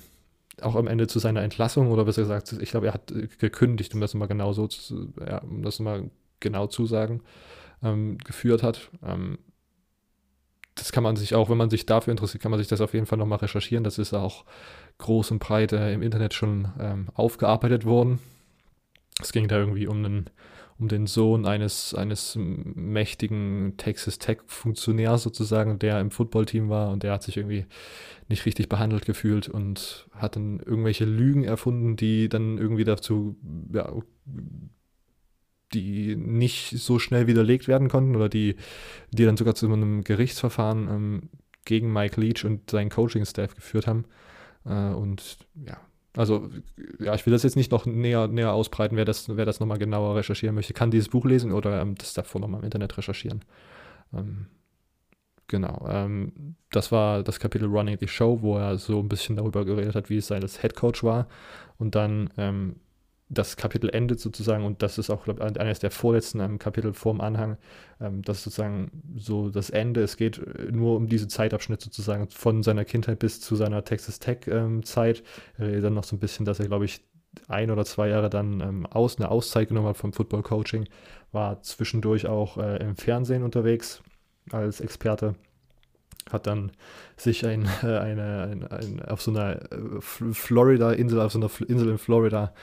auch 0.60 0.76
am 0.76 0.86
Ende 0.86 1.06
zu 1.06 1.18
seiner 1.18 1.42
Entlassung 1.42 1.90
oder 1.90 2.04
besser 2.04 2.22
gesagt, 2.22 2.52
ich 2.52 2.70
glaube, 2.70 2.88
er 2.88 2.94
hat 2.94 3.12
gekündigt, 3.38 3.94
um 3.94 4.00
das 4.00 4.12
mal 4.12 4.26
genau 4.26 4.52
so 4.52 4.68
zu, 4.68 5.12
ja, 5.26 5.38
um 5.38 5.62
das 5.62 5.80
mal 5.80 6.10
genau 6.40 6.66
zu 6.66 6.84
sagen, 6.84 7.22
ähm, 7.82 8.18
geführt 8.18 8.62
hat. 8.62 8.90
Ähm, 9.02 9.38
das 10.74 10.92
kann 10.92 11.02
man 11.02 11.16
sich 11.16 11.34
auch, 11.34 11.48
wenn 11.48 11.56
man 11.56 11.70
sich 11.70 11.86
dafür 11.86 12.10
interessiert, 12.10 12.42
kann 12.42 12.50
man 12.50 12.60
sich 12.60 12.68
das 12.68 12.82
auf 12.82 12.92
jeden 12.92 13.06
Fall 13.06 13.18
nochmal 13.18 13.38
recherchieren. 13.38 13.84
Das 13.84 13.98
ist 13.98 14.12
auch 14.12 14.44
groß 14.98 15.30
und 15.30 15.38
breit 15.38 15.72
äh, 15.72 15.92
im 15.94 16.02
Internet 16.02 16.34
schon 16.34 16.68
ähm, 16.78 17.08
aufgearbeitet 17.14 17.86
worden. 17.86 18.18
Es 19.20 19.32
ging 19.32 19.48
da 19.48 19.58
irgendwie 19.58 19.86
um 19.86 20.02
den, 20.02 20.30
um 20.78 20.88
den 20.88 21.06
Sohn 21.06 21.46
eines, 21.46 21.94
eines 21.94 22.36
mächtigen 22.36 23.74
Texas 23.76 24.18
Tech-Funktionärs 24.18 25.22
sozusagen, 25.22 25.78
der 25.78 26.00
im 26.00 26.10
Footballteam 26.10 26.68
war 26.68 26.90
und 26.90 27.02
der 27.02 27.12
hat 27.12 27.22
sich 27.22 27.36
irgendwie 27.36 27.66
nicht 28.28 28.46
richtig 28.46 28.68
behandelt 28.68 29.04
gefühlt 29.04 29.48
und 29.48 30.08
hat 30.12 30.36
dann 30.36 30.60
irgendwelche 30.60 31.04
Lügen 31.04 31.44
erfunden, 31.44 31.96
die 31.96 32.28
dann 32.28 32.58
irgendwie 32.58 32.84
dazu, 32.84 33.36
ja, 33.72 33.92
die 35.74 36.16
nicht 36.16 36.70
so 36.70 36.98
schnell 36.98 37.26
widerlegt 37.26 37.68
werden 37.68 37.88
konnten 37.88 38.16
oder 38.16 38.28
die, 38.28 38.56
die 39.10 39.24
dann 39.24 39.36
sogar 39.36 39.54
zu 39.54 39.66
einem 39.66 40.04
Gerichtsverfahren 40.04 40.88
ähm, 40.88 41.28
gegen 41.64 41.92
Mike 41.92 42.20
Leach 42.20 42.44
und 42.44 42.70
seinen 42.70 42.90
Coaching-Staff 42.90 43.54
geführt 43.54 43.86
haben. 43.86 44.04
Äh, 44.64 44.92
und 44.92 45.38
ja, 45.54 45.80
also, 46.16 46.50
ja, 46.98 47.14
ich 47.14 47.24
will 47.24 47.32
das 47.32 47.42
jetzt 47.42 47.56
nicht 47.56 47.72
noch 47.72 47.86
näher, 47.86 48.28
näher 48.28 48.52
ausbreiten. 48.52 48.96
Wer 48.96 49.06
das, 49.06 49.34
wer 49.34 49.46
das 49.46 49.60
nochmal 49.60 49.78
genauer 49.78 50.16
recherchieren 50.16 50.54
möchte, 50.54 50.74
kann 50.74 50.90
dieses 50.90 51.08
Buch 51.08 51.24
lesen 51.24 51.52
oder 51.52 51.80
ähm, 51.80 51.94
das 51.94 52.12
davor 52.12 52.40
nochmal 52.40 52.60
im 52.60 52.64
Internet 52.64 52.96
recherchieren. 52.98 53.44
Ähm, 54.12 54.46
genau. 55.48 55.86
Ähm, 55.88 56.56
das 56.70 56.92
war 56.92 57.22
das 57.22 57.40
Kapitel 57.40 57.66
Running 57.68 57.96
the 57.98 58.08
Show, 58.08 58.42
wo 58.42 58.58
er 58.58 58.76
so 58.76 59.00
ein 59.00 59.08
bisschen 59.08 59.36
darüber 59.36 59.64
geredet 59.64 59.94
hat, 59.94 60.10
wie 60.10 60.18
es 60.18 60.26
sein 60.26 60.42
als 60.42 60.60
Head 60.60 60.74
Coach 60.76 61.02
war. 61.02 61.28
Und 61.78 61.94
dann 61.94 62.28
ähm, 62.36 62.76
das 63.32 63.56
Kapitel 63.56 63.88
endet 63.90 64.20
sozusagen, 64.20 64.64
und 64.64 64.82
das 64.82 64.98
ist 64.98 65.10
auch, 65.10 65.24
glaube 65.24 65.42
ich, 65.42 65.60
eines 65.60 65.78
der 65.78 65.90
vorletzten 65.90 66.40
ähm, 66.40 66.58
Kapitel 66.58 66.92
vorm 66.92 67.20
Anhang, 67.20 67.56
ähm, 68.00 68.22
das 68.22 68.38
ist 68.38 68.44
sozusagen 68.44 68.90
so 69.16 69.48
das 69.48 69.70
Ende. 69.70 70.02
Es 70.02 70.16
geht 70.16 70.38
äh, 70.38 70.70
nur 70.70 70.96
um 70.96 71.08
diese 71.08 71.28
Zeitabschnitt 71.28 71.80
sozusagen 71.80 72.28
von 72.28 72.62
seiner 72.62 72.84
Kindheit 72.84 73.18
bis 73.18 73.40
zu 73.40 73.56
seiner 73.56 73.84
Texas 73.84 74.18
Tech-Zeit. 74.18 75.22
Ähm, 75.58 75.82
dann 75.82 75.94
noch 75.94 76.04
so 76.04 76.16
ein 76.16 76.20
bisschen, 76.20 76.44
dass 76.44 76.60
er, 76.60 76.66
glaube 76.66 76.84
ich, 76.84 77.00
ein 77.48 77.70
oder 77.70 77.84
zwei 77.84 78.08
Jahre 78.08 78.28
dann 78.28 78.60
ähm, 78.60 78.86
aus, 78.86 79.16
eine 79.16 79.30
Auszeit 79.30 79.68
genommen 79.68 79.88
hat 79.88 79.96
vom 79.96 80.12
Football 80.12 80.42
Coaching, 80.42 80.86
war 81.32 81.62
zwischendurch 81.62 82.26
auch 82.26 82.58
äh, 82.58 82.76
im 82.82 82.96
Fernsehen 82.96 83.42
unterwegs 83.42 84.02
als 84.50 84.80
Experte 84.80 85.34
hat 86.32 86.46
dann 86.46 86.72
sich 87.16 87.46
ein, 87.46 87.68
äh, 87.82 87.86
eine, 87.98 88.42
ein, 88.42 88.66
ein, 88.66 89.02
auf 89.02 89.22
so 89.22 89.30
einer 89.30 89.70
äh, 89.72 90.00
Florida-Insel, 90.00 91.20
auf 91.20 91.32
so 91.32 91.38
einer 91.38 91.50
Insel 91.68 91.90
in 91.90 91.98
Florida 91.98 92.54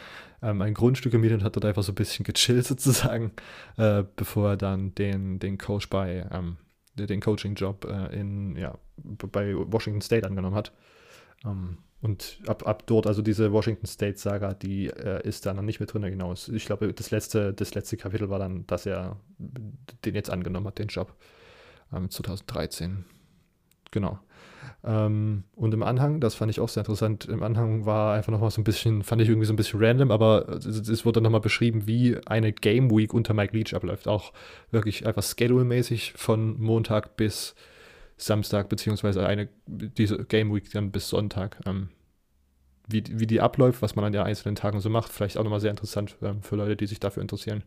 ähm, 0.41 0.61
ein 0.61 0.73
Grundstück 0.73 1.11
gemietet 1.11 1.39
und 1.39 1.43
hat 1.43 1.55
dort 1.55 1.65
einfach 1.65 1.83
so 1.83 1.91
ein 1.91 1.95
bisschen 1.95 2.23
gechillt 2.23 2.65
sozusagen, 2.65 3.31
äh, 3.77 4.03
bevor 4.15 4.51
er 4.51 4.57
dann 4.57 4.95
den, 4.95 5.39
den 5.39 5.57
Coach 5.57 5.89
bei, 5.89 6.27
ähm, 6.31 6.57
den 6.95 7.21
Coaching-Job 7.21 7.85
äh, 7.85 8.19
in, 8.19 8.55
ja, 8.55 8.77
bei 8.97 9.53
Washington 9.55 10.01
State 10.01 10.25
angenommen 10.25 10.55
hat. 10.55 10.73
Ähm, 11.45 11.77
und 12.01 12.39
ab, 12.47 12.65
ab 12.65 12.83
dort, 12.87 13.07
also 13.07 13.21
diese 13.21 13.51
Washington 13.51 13.85
State-Saga, 13.85 14.53
die 14.53 14.87
äh, 14.87 15.21
ist 15.27 15.45
da 15.45 15.53
noch 15.53 15.63
nicht 15.63 15.81
mit 15.81 15.93
drin. 15.93 16.03
Genau. 16.03 16.33
Ich 16.33 16.65
glaube, 16.65 16.93
das 16.93 17.11
letzte, 17.11 17.53
das 17.53 17.73
letzte 17.73 17.97
Kapitel 17.97 18.29
war 18.29 18.39
dann, 18.39 18.65
dass 18.67 18.85
er 18.85 19.17
den 19.37 20.15
jetzt 20.15 20.29
angenommen 20.29 20.67
hat, 20.67 20.79
den 20.79 20.87
Job. 20.87 21.13
2013. 21.91 23.05
Genau. 23.91 24.19
Ähm, 24.83 25.43
und 25.55 25.73
im 25.73 25.83
Anhang, 25.83 26.21
das 26.21 26.35
fand 26.35 26.51
ich 26.51 26.59
auch 26.59 26.69
sehr 26.69 26.81
interessant, 26.81 27.25
im 27.25 27.43
Anhang 27.43 27.85
war 27.85 28.13
einfach 28.13 28.31
nochmal 28.31 28.51
so 28.51 28.61
ein 28.61 28.63
bisschen, 28.63 29.03
fand 29.03 29.21
ich 29.21 29.27
irgendwie 29.27 29.45
so 29.45 29.53
ein 29.53 29.57
bisschen 29.57 29.83
random, 29.83 30.11
aber 30.11 30.47
es, 30.49 30.65
es 30.65 31.05
wurde 31.05 31.21
nochmal 31.21 31.41
beschrieben, 31.41 31.85
wie 31.85 32.17
eine 32.27 32.53
Game 32.53 32.89
Week 32.89 33.13
unter 33.13 33.33
Mike 33.33 33.55
Leach 33.55 33.75
abläuft. 33.75 34.07
Auch 34.07 34.31
wirklich 34.71 35.05
einfach 35.05 35.23
schedule-mäßig 35.23 36.13
von 36.15 36.59
Montag 36.59 37.17
bis 37.17 37.55
Samstag, 38.15 38.69
beziehungsweise 38.69 39.25
eine, 39.25 39.49
diese 39.67 40.23
Game 40.25 40.53
Week 40.53 40.71
dann 40.71 40.91
bis 40.91 41.09
Sonntag. 41.09 41.59
Ähm, 41.65 41.89
wie, 42.87 43.03
wie 43.07 43.27
die 43.27 43.41
abläuft, 43.41 43.81
was 43.81 43.95
man 43.95 44.05
an 44.05 44.13
den 44.13 44.21
einzelnen 44.21 44.55
Tagen 44.55 44.79
so 44.79 44.89
macht, 44.89 45.11
vielleicht 45.11 45.37
auch 45.37 45.43
nochmal 45.43 45.59
sehr 45.59 45.71
interessant 45.71 46.17
ähm, 46.21 46.41
für 46.41 46.55
Leute, 46.55 46.75
die 46.75 46.87
sich 46.87 46.99
dafür 46.99 47.21
interessieren, 47.21 47.63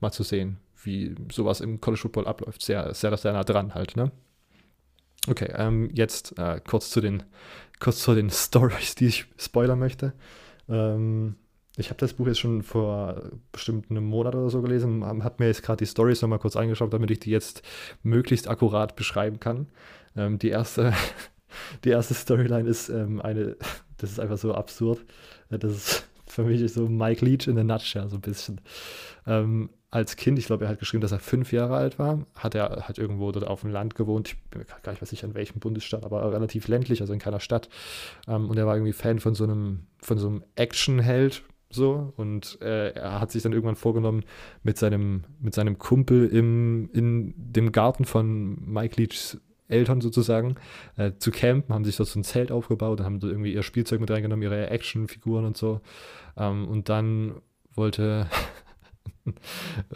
mal 0.00 0.12
zu 0.12 0.22
sehen, 0.22 0.58
wie 0.82 1.14
sowas 1.32 1.60
im 1.60 1.80
College 1.80 2.02
Football 2.02 2.26
abläuft. 2.26 2.62
Sehr, 2.62 2.92
sehr, 2.92 3.16
sehr 3.16 3.32
nah 3.32 3.44
dran 3.44 3.74
halt, 3.74 3.96
ne? 3.96 4.12
Okay, 5.28 5.52
ähm, 5.56 5.90
jetzt 5.92 6.38
äh, 6.38 6.60
kurz 6.66 6.90
zu 6.90 7.00
den 7.00 7.22
kurz 7.78 8.02
zu 8.02 8.14
den 8.14 8.30
Stories, 8.30 8.94
die 8.94 9.06
ich 9.06 9.26
spoilern 9.38 9.78
möchte. 9.78 10.12
Ähm, 10.68 11.36
ich 11.76 11.90
habe 11.90 11.98
das 11.98 12.14
Buch 12.14 12.26
jetzt 12.26 12.40
schon 12.40 12.62
vor 12.62 13.22
bestimmt 13.52 13.90
einem 13.90 14.04
Monat 14.04 14.34
oder 14.34 14.48
so 14.48 14.62
gelesen, 14.62 15.04
habe 15.04 15.34
mir 15.38 15.46
jetzt 15.46 15.62
gerade 15.62 15.78
die 15.78 15.86
Stories 15.86 16.22
nochmal 16.22 16.38
kurz 16.38 16.56
angeschaut, 16.56 16.92
damit 16.92 17.10
ich 17.10 17.20
die 17.20 17.30
jetzt 17.30 17.62
möglichst 18.02 18.48
akkurat 18.48 18.96
beschreiben 18.96 19.40
kann. 19.40 19.66
Ähm, 20.16 20.38
die 20.38 20.48
erste, 20.48 20.94
die 21.84 21.90
erste 21.90 22.14
Storyline 22.14 22.68
ist 22.68 22.88
ähm, 22.88 23.20
eine, 23.20 23.56
das 23.98 24.10
ist 24.10 24.20
einfach 24.20 24.38
so 24.38 24.54
absurd. 24.54 25.04
Das 25.50 25.70
ist 25.70 26.08
für 26.26 26.44
mich 26.44 26.72
so 26.72 26.88
Mike 26.88 27.24
Leach 27.24 27.46
in 27.46 27.56
der 27.56 27.64
Nutshell, 27.64 28.08
so 28.08 28.16
ein 28.16 28.22
bisschen. 28.22 28.60
Ähm, 29.26 29.70
als 29.90 30.16
Kind, 30.16 30.38
ich 30.38 30.46
glaube, 30.46 30.64
er 30.64 30.70
hat 30.70 30.78
geschrieben, 30.78 31.00
dass 31.00 31.12
er 31.12 31.20
fünf 31.20 31.52
Jahre 31.52 31.76
alt 31.76 31.98
war, 31.98 32.26
hat 32.34 32.54
er 32.54 32.88
hat 32.88 32.98
irgendwo 32.98 33.30
dort 33.32 33.46
auf 33.46 33.60
dem 33.60 33.70
Land 33.70 33.94
gewohnt, 33.94 34.28
ich 34.28 34.50
bin 34.50 34.60
mir 34.60 34.64
gar 34.64 34.92
nicht 34.92 35.00
mehr 35.00 35.08
sicher, 35.08 35.26
in 35.26 35.34
welchem 35.34 35.60
Bundesstaat, 35.60 36.04
aber 36.04 36.32
relativ 36.32 36.68
ländlich, 36.68 37.00
also 37.00 37.12
in 37.12 37.18
keiner 37.18 37.40
Stadt. 37.40 37.68
Ähm, 38.26 38.50
und 38.50 38.58
er 38.58 38.66
war 38.66 38.74
irgendwie 38.74 38.92
Fan 38.92 39.20
von 39.20 39.34
so 39.34 39.44
einem, 39.44 39.86
von 39.98 40.18
so 40.18 40.28
einem 40.28 40.44
Actionheld, 40.56 41.42
so 41.70 42.12
und 42.16 42.58
äh, 42.62 42.90
er 42.90 43.20
hat 43.20 43.30
sich 43.30 43.42
dann 43.42 43.52
irgendwann 43.52 43.76
vorgenommen, 43.76 44.24
mit 44.62 44.78
seinem, 44.78 45.24
mit 45.40 45.54
seinem 45.54 45.78
Kumpel 45.78 46.28
im, 46.28 46.90
in 46.92 47.34
dem 47.36 47.72
Garten 47.72 48.04
von 48.04 48.58
Mike 48.64 49.00
Leachs 49.00 49.38
Eltern 49.68 50.00
sozusagen 50.00 50.56
äh, 50.96 51.12
zu 51.18 51.30
campen, 51.30 51.74
haben 51.74 51.84
sich 51.84 51.96
dort 51.96 52.08
so 52.08 52.20
ein 52.20 52.24
Zelt 52.24 52.52
aufgebaut, 52.52 53.00
dann 53.00 53.06
haben 53.06 53.20
sie 53.20 53.28
irgendwie 53.28 53.52
ihr 53.52 53.64
Spielzeug 53.64 54.00
mit 54.00 54.10
reingenommen, 54.10 54.42
ihre 54.42 54.70
Actionfiguren 54.70 55.44
und 55.44 55.56
so. 55.56 55.80
Ähm, 56.36 56.68
und 56.68 56.88
dann 56.88 57.40
wollte 57.74 58.28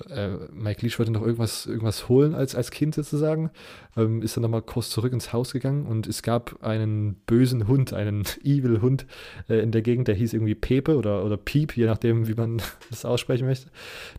äh, 0.09 0.31
Mike 0.53 0.83
Leach 0.83 0.99
wollte 0.99 1.13
noch 1.13 1.23
irgendwas, 1.23 1.67
irgendwas 1.67 2.09
holen 2.09 2.35
als, 2.35 2.55
als 2.55 2.71
Kind 2.71 2.95
sozusagen, 2.95 3.51
ähm, 3.97 4.23
ist 4.23 4.37
dann 4.37 4.43
nochmal 4.43 4.63
kurz 4.63 4.91
zurück 4.91 5.13
ins 5.13 5.33
Haus 5.33 5.53
gegangen 5.53 5.87
und 5.87 6.07
es 6.07 6.23
gab 6.23 6.63
einen 6.63 7.15
bösen 7.27 7.69
Hund, 7.69 7.93
einen 7.93 8.25
evil 8.45 8.81
Hund 8.81 9.07
äh, 9.49 9.61
in 9.61 9.73
der 9.73 9.83
Gegend, 9.83 10.09
der 10.09 10.15
hieß 10.15 10.33
irgendwie 10.33 10.55
Pepe 10.55 10.97
oder, 10.97 11.25
oder 11.25 11.37
Piep, 11.37 11.77
je 11.77 11.87
nachdem, 11.87 12.29
wie 12.29 12.35
man 12.35 12.63
das 12.91 13.05
aussprechen 13.05 13.47
möchte, 13.47 13.71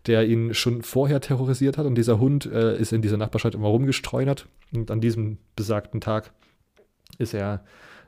der 0.06 0.26
ihn 0.26 0.54
schon 0.54 0.82
vorher 0.82 1.20
terrorisiert 1.20 1.78
hat 1.78 1.86
und 1.86 1.96
dieser 1.96 2.18
Hund 2.18 2.46
äh, 2.46 2.76
ist 2.76 2.92
in 2.92 3.02
dieser 3.02 3.16
Nachbarschaft 3.16 3.54
immer 3.54 3.68
rumgestreunert 3.68 4.46
und 4.72 4.90
an 4.90 5.00
diesem 5.00 5.38
besagten 5.56 6.00
Tag 6.00 6.32
ist 7.18 7.34
er 7.34 7.64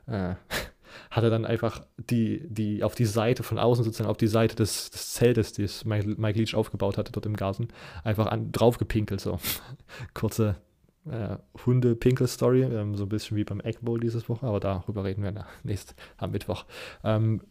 äh, 0.07 0.35
hat 1.15 1.23
er 1.23 1.29
dann 1.29 1.45
einfach 1.45 1.81
die, 1.97 2.45
die 2.49 2.83
auf 2.83 2.93
die 2.93 3.05
Seite 3.05 3.43
von 3.43 3.57
außen 3.57 3.85
sozusagen, 3.85 4.09
auf 4.09 4.17
die 4.17 4.27
Seite 4.27 4.55
des, 4.57 4.89
des 4.89 5.13
Zeltes, 5.13 5.53
das 5.53 5.85
Mike, 5.85 6.15
Mike 6.17 6.37
Leach 6.37 6.55
aufgebaut 6.55 6.97
hatte 6.97 7.13
dort 7.13 7.25
im 7.25 7.37
Garten, 7.37 7.69
einfach 8.03 8.27
an, 8.27 8.51
drauf 8.51 8.77
gepinkelt. 8.77 9.21
So. 9.21 9.39
Kurze 10.13 10.57
äh, 11.09 11.37
Hunde-Pinkel-Story, 11.65 12.63
ähm, 12.63 12.95
so 12.95 13.03
ein 13.03 13.09
bisschen 13.09 13.37
wie 13.37 13.45
beim 13.45 13.61
Egg 13.61 13.79
Bowl 13.81 13.97
dieses 13.97 14.27
Woche, 14.27 14.45
aber 14.45 14.59
darüber 14.59 15.05
reden 15.05 15.23
wir 15.23 15.45
nächst 15.63 15.95
am 16.17 16.31
Mittwoch. 16.31 16.65
Ähm, 17.05 17.41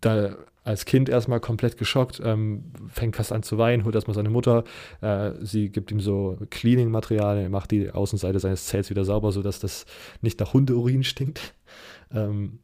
da 0.00 0.36
als 0.64 0.84
Kind 0.84 1.08
erstmal 1.08 1.38
komplett 1.38 1.76
geschockt, 1.78 2.20
ähm, 2.24 2.72
fängt 2.88 3.14
fast 3.14 3.32
an 3.32 3.44
zu 3.44 3.56
weinen, 3.56 3.84
holt 3.84 3.94
erstmal 3.94 4.16
seine 4.16 4.30
Mutter, 4.30 4.64
äh, 5.00 5.32
sie 5.42 5.70
gibt 5.70 5.92
ihm 5.92 6.00
so 6.00 6.38
Cleaning-Material, 6.50 7.38
er 7.38 7.50
macht 7.50 7.70
die 7.70 7.90
Außenseite 7.90 8.40
seines 8.40 8.66
Zelts 8.66 8.90
wieder 8.90 9.04
sauber, 9.04 9.30
sodass 9.30 9.60
das 9.60 9.86
nicht 10.22 10.40
nach 10.40 10.54
Hundeurin 10.54 11.04
stinkt. 11.04 11.54
Ähm, 12.12 12.58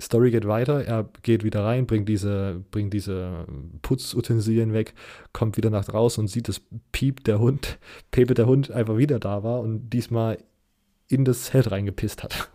Story 0.00 0.32
geht 0.32 0.46
weiter, 0.46 0.84
er 0.84 1.08
geht 1.22 1.44
wieder 1.44 1.64
rein, 1.64 1.86
bringt 1.86 2.08
diese, 2.08 2.64
bringt 2.72 2.92
diese 2.92 3.46
Putzutensilien 3.82 4.72
weg, 4.72 4.94
kommt 5.32 5.56
wieder 5.56 5.70
nach 5.70 5.84
draußen 5.84 6.22
und 6.22 6.28
sieht, 6.28 6.48
dass 6.48 6.60
Piep, 6.90 7.22
der 7.24 7.38
Hund, 7.38 7.78
Pepe, 8.10 8.34
der 8.34 8.46
Hund, 8.46 8.70
einfach 8.70 8.96
wieder 8.96 9.20
da 9.20 9.44
war 9.44 9.60
und 9.60 9.90
diesmal 9.90 10.38
in 11.08 11.24
das 11.24 11.44
Zelt 11.44 11.70
reingepisst 11.70 12.24
hat. 12.24 12.50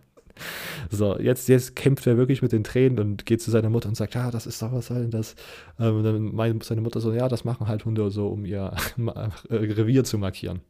so, 0.90 1.18
jetzt, 1.18 1.48
jetzt 1.48 1.74
kämpft 1.74 2.06
er 2.06 2.18
wirklich 2.18 2.42
mit 2.42 2.52
den 2.52 2.64
Tränen 2.64 2.98
und 2.98 3.24
geht 3.24 3.40
zu 3.40 3.50
seiner 3.50 3.70
Mutter 3.70 3.88
und 3.88 3.94
sagt, 3.94 4.14
ja, 4.14 4.30
das 4.30 4.46
ist 4.46 4.60
doch, 4.60 4.72
was 4.72 4.88
soll 4.88 5.00
denn 5.00 5.10
das? 5.10 5.36
Ähm, 5.78 5.96
und 5.96 6.04
dann 6.04 6.34
meint 6.34 6.64
seine 6.64 6.82
Mutter 6.82 7.00
so, 7.00 7.12
ja, 7.12 7.28
das 7.28 7.44
machen 7.44 7.66
halt 7.66 7.86
Hunde 7.86 8.10
so, 8.10 8.28
um 8.28 8.44
ihr 8.44 8.74
Revier 9.48 10.04
zu 10.04 10.18
markieren. 10.18 10.60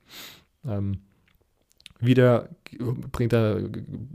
Ähm, 0.65 0.99
wieder 2.01 2.49
bringt 3.13 3.33
er, 3.33 3.61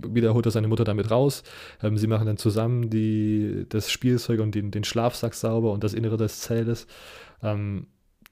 wieder 0.08 0.34
holt 0.34 0.46
er 0.46 0.52
seine 0.52 0.68
Mutter 0.68 0.84
damit 0.84 1.12
raus. 1.12 1.44
Ähm, 1.82 1.98
sie 1.98 2.08
machen 2.08 2.26
dann 2.26 2.38
zusammen 2.38 2.90
die, 2.90 3.66
das 3.70 3.92
Spielzeug 3.92 4.40
und 4.40 4.56
den, 4.56 4.72
den 4.72 4.84
Schlafsack 4.84 5.34
sauber 5.34 5.72
und 5.72 5.84
das 5.84 5.94
Innere 5.94 6.18
des 6.18 6.42
Zeltes. 6.42 6.88
Ähm, 7.42 7.88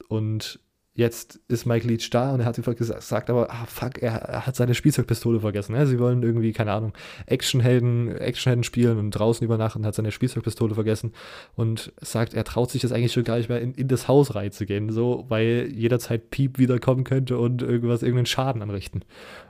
und 0.08 0.60
jetzt 0.94 1.40
ist 1.48 1.66
Mike 1.66 1.88
Leach 1.88 2.10
da 2.10 2.34
und 2.34 2.42
er 2.42 2.46
hat 2.46 2.58
einfach 2.58 2.76
gesagt, 2.76 3.30
aber 3.30 3.50
ah, 3.50 3.66
fuck, 3.66 4.00
er, 4.00 4.46
hat 4.46 4.56
seine 4.58 4.76
Spielzeugpistole 4.76 5.40
vergessen. 5.40 5.74
Ne? 5.74 5.88
Sie 5.88 6.00
wollen 6.00 6.22
irgendwie, 6.22 6.52
keine 6.52 6.74
Ahnung, 6.74 6.92
Actionhelden, 7.28 8.18
Actionhelden 8.18 8.64
spielen 8.64 8.98
und 8.98 9.12
draußen 9.12 9.46
übernachten, 9.46 9.86
hat 9.86 9.96
seine 9.96 10.12
Spielzeugpistole 10.12 10.76
vergessen 10.76 11.14
und 11.56 11.94
sagt, 12.02 12.34
er 12.34 12.44
traut 12.44 12.72
sich 12.72 12.84
jetzt 12.84 12.92
eigentlich 12.92 13.14
schon 13.14 13.24
gar 13.24 13.38
nicht 13.38 13.48
mehr 13.48 13.62
in, 13.62 13.74
in 13.74 13.88
das 13.88 14.10
Haus 14.10 14.36
reinzugehen, 14.36 14.92
so, 14.92 15.26
weil 15.30 15.70
jederzeit 15.74 16.30
Piep 16.30 16.60
wiederkommen 16.60 17.06
könnte 17.06 17.38
und 17.38 17.62
irgendwas, 17.62 18.04
irgendeinen 18.04 18.26
Schaden 18.26 18.62
anrichten. 18.62 19.06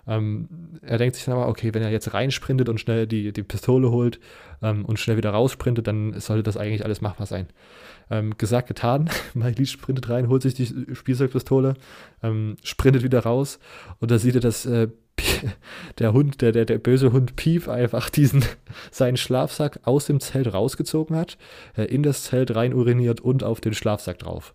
Ähm, 0.08 0.48
er 0.84 1.00
denkt 1.00 1.16
sich 1.16 1.26
dann 1.26 1.36
aber, 1.36 1.48
okay, 1.48 1.74
wenn 1.74 1.82
er 1.82 1.92
jetzt 1.92 2.14
reinsprintet 2.14 2.70
und 2.70 2.80
schnell 2.80 3.08
die, 3.08 3.34
die 3.34 3.44
Pistole 3.44 3.90
holt 3.90 4.20
ähm, 4.62 4.86
und 4.86 5.00
schnell 5.00 5.18
wieder 5.18 5.32
raussprintet, 5.32 5.88
dann 5.88 6.20
sollte 6.20 6.44
das 6.44 6.58
eigentlich 6.58 6.86
alles 6.86 7.02
machbar 7.02 7.28
sein. 7.28 7.48
Ähm, 8.10 8.38
gesagt, 8.38 8.68
getan. 8.68 9.10
Mike 9.34 9.60
Leach 9.60 9.72
sprintet 9.72 10.10
rein, 10.10 10.28
holt 10.28 10.42
sich 10.42 10.54
die 10.54 10.96
Spielzeugpistole, 10.96 11.76
ähm, 12.24 12.58
sprintet 12.64 13.04
wieder 13.04 13.22
raus 13.22 13.60
und 14.00 14.12
da 14.12 14.20
sieht 14.20 14.36
er, 14.36 14.42
dass 14.42 14.66
äh, 14.66 14.90
der 16.00 16.14
Hund, 16.14 16.42
der, 16.42 16.52
der, 16.52 16.66
der 16.66 16.78
böse 16.78 17.12
Hund 17.12 17.36
Pief 17.36 17.68
einfach 17.68 18.10
diesen, 18.10 18.44
seinen 18.92 19.18
Schlafsack 19.18 19.80
aus 19.84 20.06
dem 20.06 20.20
Zelt 20.20 20.54
rausgezogen 20.54 21.16
hat, 21.16 21.38
äh, 21.76 21.84
in 21.86 22.04
das 22.04 22.24
Zelt 22.24 22.56
rein 22.56 22.74
uriniert 22.74 23.22
und 23.22 23.44
auf 23.44 23.62
den 23.62 23.74
Schlafsack 23.74 24.20
drauf. 24.20 24.54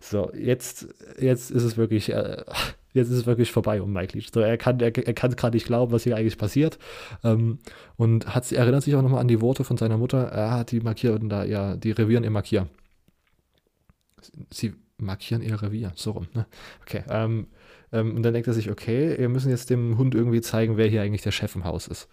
so, 0.00 0.30
jetzt, 0.34 0.88
jetzt 1.18 1.50
ist 1.50 1.62
es 1.62 1.76
wirklich, 1.76 2.10
äh, 2.12 2.44
jetzt 2.92 3.08
ist 3.08 3.18
es 3.18 3.26
wirklich 3.26 3.52
vorbei 3.52 3.82
um 3.82 3.92
Mike 3.92 4.16
Leach. 4.16 4.30
So, 4.32 4.40
er 4.40 4.56
kann, 4.56 4.80
er, 4.80 4.96
er 4.96 5.12
gerade 5.14 5.56
nicht 5.56 5.66
glauben, 5.66 5.92
was 5.92 6.04
hier 6.04 6.16
eigentlich 6.16 6.38
passiert. 6.38 6.78
Ähm, 7.24 7.58
und 7.96 8.34
hat, 8.34 8.50
erinnert 8.52 8.82
sich 8.82 8.94
auch 8.94 9.02
nochmal 9.02 9.20
an 9.20 9.28
die 9.28 9.40
Worte 9.40 9.64
von 9.64 9.76
seiner 9.76 9.98
Mutter. 9.98 10.28
Er 10.28 10.50
hat 10.52 10.70
die 10.70 10.80
markieren 10.80 11.28
da, 11.28 11.44
ja, 11.44 11.76
die 11.76 11.92
revieren 11.92 12.24
ihr 12.24 12.30
Markier. 12.30 12.68
Sie 14.50 14.74
markieren 14.98 15.42
ihr 15.42 15.60
Revier, 15.62 15.92
so 15.94 16.12
rum, 16.12 16.26
ne? 16.34 16.46
Okay, 16.82 17.02
ähm, 17.08 17.46
ähm, 17.92 18.16
und 18.16 18.22
dann 18.22 18.34
denkt 18.34 18.48
er 18.48 18.54
sich, 18.54 18.70
okay, 18.70 19.18
wir 19.18 19.28
müssen 19.28 19.50
jetzt 19.50 19.70
dem 19.70 19.98
Hund 19.98 20.14
irgendwie 20.14 20.40
zeigen, 20.40 20.76
wer 20.76 20.86
hier 20.86 21.02
eigentlich 21.02 21.22
der 21.22 21.32
Chef 21.32 21.54
im 21.56 21.64
Haus 21.64 21.88
ist. 21.88 22.08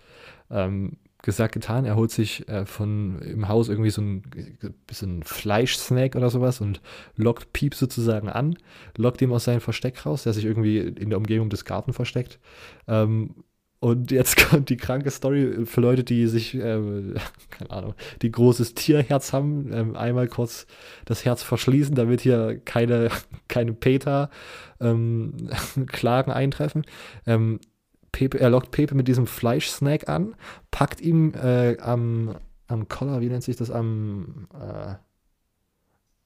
Ähm, 0.49 0.97
gesagt, 1.27 1.53
getan. 1.53 1.85
Er 1.85 1.95
holt 1.97 2.09
sich 2.09 2.47
äh, 2.47 2.65
von 2.65 3.19
im 3.19 3.49
Haus 3.49 3.67
irgendwie 3.67 3.89
so 3.89 4.01
ein 4.01 4.23
bisschen 4.87 5.23
Fleischsnack 5.23 6.15
oder 6.15 6.29
sowas 6.29 6.61
und 6.61 6.81
lockt 7.17 7.51
Piep 7.53 7.75
sozusagen 7.75 8.29
an, 8.29 8.57
lockt 8.95 9.21
ihm 9.21 9.33
aus 9.33 9.43
seinem 9.43 9.59
Versteck 9.59 10.05
raus, 10.05 10.23
der 10.23 10.31
sich 10.33 10.45
irgendwie 10.45 10.79
in 10.79 11.09
der 11.09 11.17
Umgebung 11.17 11.49
des 11.49 11.65
Gartens 11.65 11.97
versteckt. 11.97 12.39
Ähm, 12.87 13.35
und 13.79 14.09
jetzt 14.09 14.37
kommt 14.49 14.69
die 14.69 14.77
kranke 14.77 15.11
Story 15.11 15.65
für 15.65 15.81
Leute, 15.81 16.05
die 16.05 16.27
sich, 16.27 16.55
äh, 16.55 16.79
keine 17.49 17.71
Ahnung, 17.71 17.93
die 18.21 18.31
großes 18.31 18.73
Tierherz 18.73 19.33
haben, 19.33 19.73
ähm, 19.73 19.97
einmal 19.97 20.29
kurz 20.29 20.65
das 21.03 21.25
Herz 21.25 21.43
verschließen, 21.43 21.93
damit 21.93 22.21
hier 22.21 22.59
keine, 22.63 23.09
keine 23.49 23.73
Peter-Klagen 23.73 24.31
ähm, 26.31 26.37
eintreffen. 26.37 26.85
Pepe, 28.11 28.39
er 28.39 28.49
lockt 28.49 28.71
Pepe 28.71 28.95
mit 28.95 29.07
diesem 29.07 29.27
Fleischsnack 29.27 30.09
an, 30.09 30.35
packt 30.71 31.01
ihm 31.01 31.33
äh, 31.33 31.77
am, 31.79 32.35
am 32.67 32.87
Collar, 32.87 33.21
wie 33.21 33.29
nennt 33.29 33.43
sich 33.43 33.55
das, 33.55 33.71
am 33.71 34.47
äh, 34.53 34.95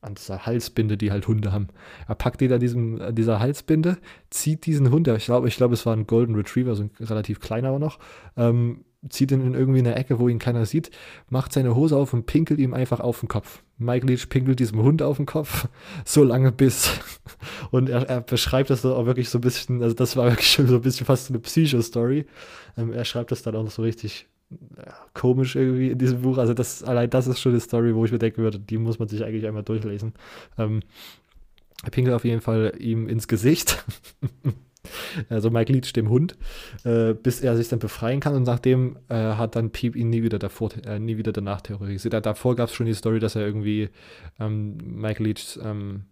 an 0.01 0.15
dieser 0.15 0.45
Halsbinde, 0.45 0.97
die 0.97 1.11
halt 1.11 1.27
Hunde 1.27 1.51
haben. 1.51 1.67
Er 2.07 2.15
packt 2.15 2.41
ihn 2.41 2.51
an 2.51 2.59
diesem, 2.59 2.99
an 2.99 3.15
dieser 3.15 3.39
Halsbinde, 3.39 3.97
zieht 4.31 4.65
diesen 4.65 4.89
Hund, 4.89 5.07
ich 5.07 5.25
glaube, 5.25 5.47
ich 5.47 5.55
glaube, 5.55 5.75
es 5.75 5.85
war 5.85 5.95
ein 5.95 6.07
Golden 6.07 6.35
Retriever, 6.35 6.75
so 6.75 6.83
ein 6.83 6.91
relativ 6.99 7.39
kleiner 7.39 7.69
aber 7.69 7.79
noch, 7.79 7.99
ähm, 8.35 8.83
zieht 9.09 9.31
ihn 9.31 9.41
in 9.41 9.53
irgendwie 9.53 9.79
eine 9.79 9.95
Ecke, 9.95 10.19
wo 10.19 10.27
ihn 10.27 10.39
keiner 10.39 10.65
sieht, 10.65 10.91
macht 11.29 11.53
seine 11.53 11.75
Hose 11.75 11.97
auf 11.97 12.13
und 12.13 12.25
pinkelt 12.25 12.59
ihm 12.59 12.73
einfach 12.73 12.99
auf 12.99 13.19
den 13.19 13.29
Kopf. 13.29 13.63
Mike 13.77 14.05
Leach 14.05 14.29
pinkelt 14.29 14.59
diesem 14.59 14.81
Hund 14.83 15.01
auf 15.01 15.17
den 15.17 15.25
Kopf, 15.25 15.67
so 16.05 16.23
lange 16.23 16.51
bis. 16.51 16.91
Und 17.71 17.89
er, 17.89 18.07
er 18.07 18.21
beschreibt 18.21 18.69
das 18.69 18.85
auch 18.85 19.05
wirklich 19.05 19.29
so 19.29 19.39
ein 19.39 19.41
bisschen, 19.41 19.81
also 19.81 19.95
das 19.95 20.15
war 20.15 20.29
wirklich 20.29 20.51
schon 20.51 20.67
so 20.67 20.75
ein 20.75 20.81
bisschen 20.81 21.05
fast 21.05 21.29
eine 21.29 21.39
Psycho-Story. 21.39 22.25
Ähm, 22.77 22.93
er 22.93 23.05
schreibt 23.05 23.31
das 23.31 23.41
dann 23.41 23.55
auch 23.55 23.63
noch 23.63 23.71
so 23.71 23.81
richtig 23.81 24.27
ja, 24.77 24.93
komisch 25.13 25.55
irgendwie 25.55 25.89
in 25.91 25.97
diesem 25.97 26.21
Buch. 26.21 26.37
Also 26.37 26.53
das, 26.53 26.83
allein 26.83 27.09
das 27.09 27.25
ist 27.25 27.39
schon 27.39 27.53
eine 27.53 27.61
Story, 27.61 27.95
wo 27.95 28.05
ich 28.05 28.11
mir 28.11 28.19
denken 28.19 28.43
würde, 28.43 28.59
die 28.59 28.77
muss 28.77 28.99
man 28.99 29.07
sich 29.07 29.23
eigentlich 29.23 29.47
einmal 29.47 29.63
durchlesen. 29.63 30.13
Ähm, 30.57 30.81
er 31.83 31.89
pinkelt 31.89 32.15
auf 32.15 32.25
jeden 32.25 32.41
Fall 32.41 32.73
ihm 32.77 33.07
ins 33.07 33.27
Gesicht. 33.27 33.83
also 35.29 35.49
Mike 35.49 35.71
Leach 35.71 35.93
dem 35.93 36.09
Hund, 36.09 36.35
äh, 36.83 37.13
bis 37.13 37.41
er 37.41 37.55
sich 37.57 37.69
dann 37.69 37.79
befreien 37.79 38.19
kann 38.19 38.35
und 38.35 38.43
nachdem 38.43 38.97
äh, 39.09 39.15
hat 39.15 39.55
dann 39.55 39.71
Piep 39.71 39.95
ihn 39.95 40.09
nie 40.09 40.23
wieder 40.23 40.39
davor, 40.39 40.71
äh, 40.85 40.99
nie 40.99 41.17
wieder 41.17 41.31
danach 41.31 41.61
terrorisiert. 41.61 42.25
Davor 42.25 42.55
gab 42.55 42.69
es 42.69 42.75
schon 42.75 42.85
die 42.85 42.93
Story, 42.93 43.19
dass 43.19 43.35
er 43.35 43.45
irgendwie 43.45 43.89
ähm, 44.39 44.77
Mike 44.83 45.23
Leach 45.23 45.59
ähm, 45.63 46.03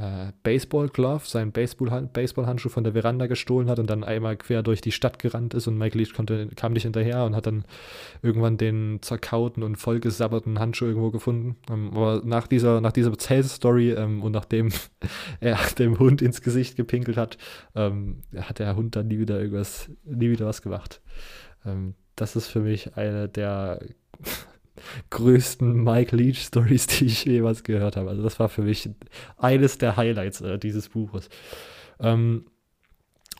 äh, 0.00 0.32
Baseball-Glove, 0.42 1.22
seinen 1.26 1.52
Baseball-Handschuh 1.52 2.12
Baseball 2.12 2.56
von 2.56 2.84
der 2.84 2.92
Veranda 2.92 3.26
gestohlen 3.26 3.68
hat 3.68 3.78
und 3.78 3.88
dann 3.88 4.04
einmal 4.04 4.36
quer 4.36 4.62
durch 4.62 4.80
die 4.80 4.92
Stadt 4.92 5.18
gerannt 5.18 5.54
ist 5.54 5.66
und 5.66 5.78
Mike 5.78 5.96
Leach 5.96 6.14
konnte, 6.14 6.48
kam 6.56 6.72
nicht 6.72 6.84
hinterher 6.84 7.24
und 7.24 7.34
hat 7.34 7.46
dann 7.46 7.64
irgendwann 8.22 8.56
den 8.56 8.98
zerkauten 9.02 9.62
und 9.62 9.76
vollgesabberten 9.76 10.58
Handschuh 10.58 10.86
irgendwo 10.86 11.10
gefunden. 11.10 11.56
Ähm, 11.70 11.90
aber 11.92 12.22
nach 12.24 12.46
dieser, 12.46 12.80
nach 12.80 12.92
dieser 12.92 13.16
Zell-Story 13.16 13.92
ähm, 13.92 14.22
und 14.22 14.32
nachdem 14.32 14.70
er 15.40 15.58
dem 15.78 15.98
Hund 15.98 16.22
ins 16.22 16.42
Gesicht 16.42 16.76
gepinkelt 16.76 17.16
hat, 17.16 17.38
ähm, 17.74 18.22
hat 18.36 18.58
der 18.58 18.76
Hund 18.76 18.96
dann 18.96 19.08
nie 19.08 19.18
wieder 19.18 19.38
irgendwas, 19.38 19.90
nie 20.04 20.30
wieder 20.30 20.46
was 20.46 20.62
gemacht. 20.62 21.00
Ähm, 21.64 21.94
das 22.16 22.36
ist 22.36 22.48
für 22.48 22.60
mich 22.60 22.96
eine 22.96 23.28
der 23.28 23.80
größten 25.10 25.82
Mike 25.82 26.14
Leach 26.14 26.38
Stories, 26.38 26.86
die 26.86 27.06
ich 27.06 27.24
jemals 27.24 27.64
gehört 27.64 27.96
habe. 27.96 28.10
Also 28.10 28.22
das 28.22 28.38
war 28.38 28.48
für 28.48 28.62
mich 28.62 28.88
eines 29.36 29.78
der 29.78 29.96
Highlights 29.96 30.40
äh, 30.40 30.58
dieses 30.58 30.88
Buches. 30.88 31.28
Ähm, 32.00 32.46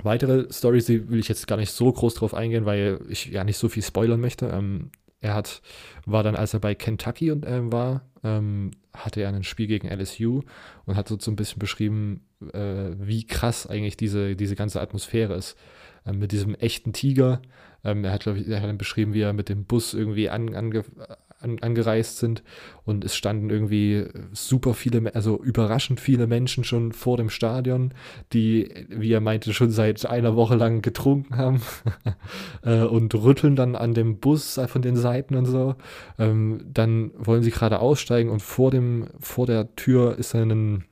weitere 0.02 0.52
Stories, 0.52 0.87
die 0.87 1.09
will 1.09 1.19
ich 1.19 1.28
jetzt 1.28 1.47
gar 1.47 1.57
nicht 1.57 1.71
so 1.71 1.93
groß 1.93 2.14
drauf 2.14 2.35
eingehen, 2.35 2.66
weil 2.66 3.00
ich 3.09 3.26
ja 3.26 3.45
nicht 3.45 3.59
so 3.59 3.69
viel 3.69 3.83
spoilern 3.83 4.21
möchte. 4.21 4.47
Ähm, 4.47 4.90
er 5.21 5.35
hat, 5.35 5.62
war 6.05 6.23
dann, 6.23 6.37
als 6.37 6.55
er 6.55 6.61
bei 6.61 6.75
Kentucky 6.75 7.31
und, 7.31 7.45
äh, 7.45 7.73
war, 7.73 8.02
ähm, 8.23 8.73
hatte 8.93 9.21
er 9.21 9.28
ein 9.28 9.45
Spiel 9.45 9.66
gegen 9.66 9.88
LSU 9.88 10.43
und 10.85 10.97
hat 10.97 11.09
so, 11.09 11.19
so 11.19 11.31
ein 11.31 11.37
bisschen 11.37 11.59
beschrieben, 11.59 12.26
äh, 12.52 12.90
wie 12.99 13.26
krass 13.26 13.66
eigentlich 13.66 13.97
diese, 13.97 14.37
diese 14.37 14.57
ganze 14.57 14.81
Atmosphäre 14.81 15.35
ist. 15.35 15.57
Äh, 16.07 16.12
mit 16.12 16.33
diesem 16.33 16.55
echten 16.55 16.93
Tiger. 16.93 17.43
Ähm, 17.85 18.05
er 18.05 18.12
hat, 18.12 18.23
glaube 18.23 18.38
ich, 18.38 18.49
er 18.49 18.61
hat 18.61 18.69
dann 18.69 18.78
beschrieben, 18.78 19.12
wie 19.12 19.21
er 19.21 19.33
mit 19.33 19.49
dem 19.49 19.64
Bus 19.64 19.93
irgendwie 19.93 20.31
an, 20.31 20.55
ange, 20.55 20.85
an, 21.40 21.59
angereist 21.61 22.19
sind 22.19 22.43
und 22.85 23.05
es 23.05 23.16
standen 23.16 23.50
irgendwie 23.50 24.07
super 24.33 24.75
viele, 24.75 25.14
also 25.14 25.43
überraschend 25.43 26.00
viele 26.00 26.26
Menschen 26.26 26.64
schon 26.64 26.93
vor 26.93 27.16
dem 27.16 27.31
Stadion, 27.31 27.93
die, 28.33 28.87
wie 28.88 29.12
er 29.12 29.21
meinte, 29.21 29.52
schon 29.52 29.71
seit 29.71 30.07
einer 30.07 30.37
Woche 30.37 30.57
lang 30.57 30.83
getrunken 30.83 31.37
haben 31.37 31.61
äh, 32.62 32.83
und 32.83 33.14
rütteln 33.14 33.57
dann 33.57 33.76
an 33.76 33.95
dem 33.95 34.19
Bus 34.19 34.61
von 34.66 34.83
den 34.83 34.97
Seiten 34.97 35.35
und 35.35 35.47
so. 35.47 35.76
Ähm, 36.19 36.64
dann 36.73 37.11
wollen 37.16 37.43
sie 37.43 37.50
gerade 37.50 37.81
aussteigen 37.81 38.31
und 38.31 38.43
vor 38.43 38.71
dem, 38.71 39.09
vor 39.21 39.47
der 39.47 39.75
Tür 39.76 40.19
ist 40.19 40.35
ein 40.35 40.85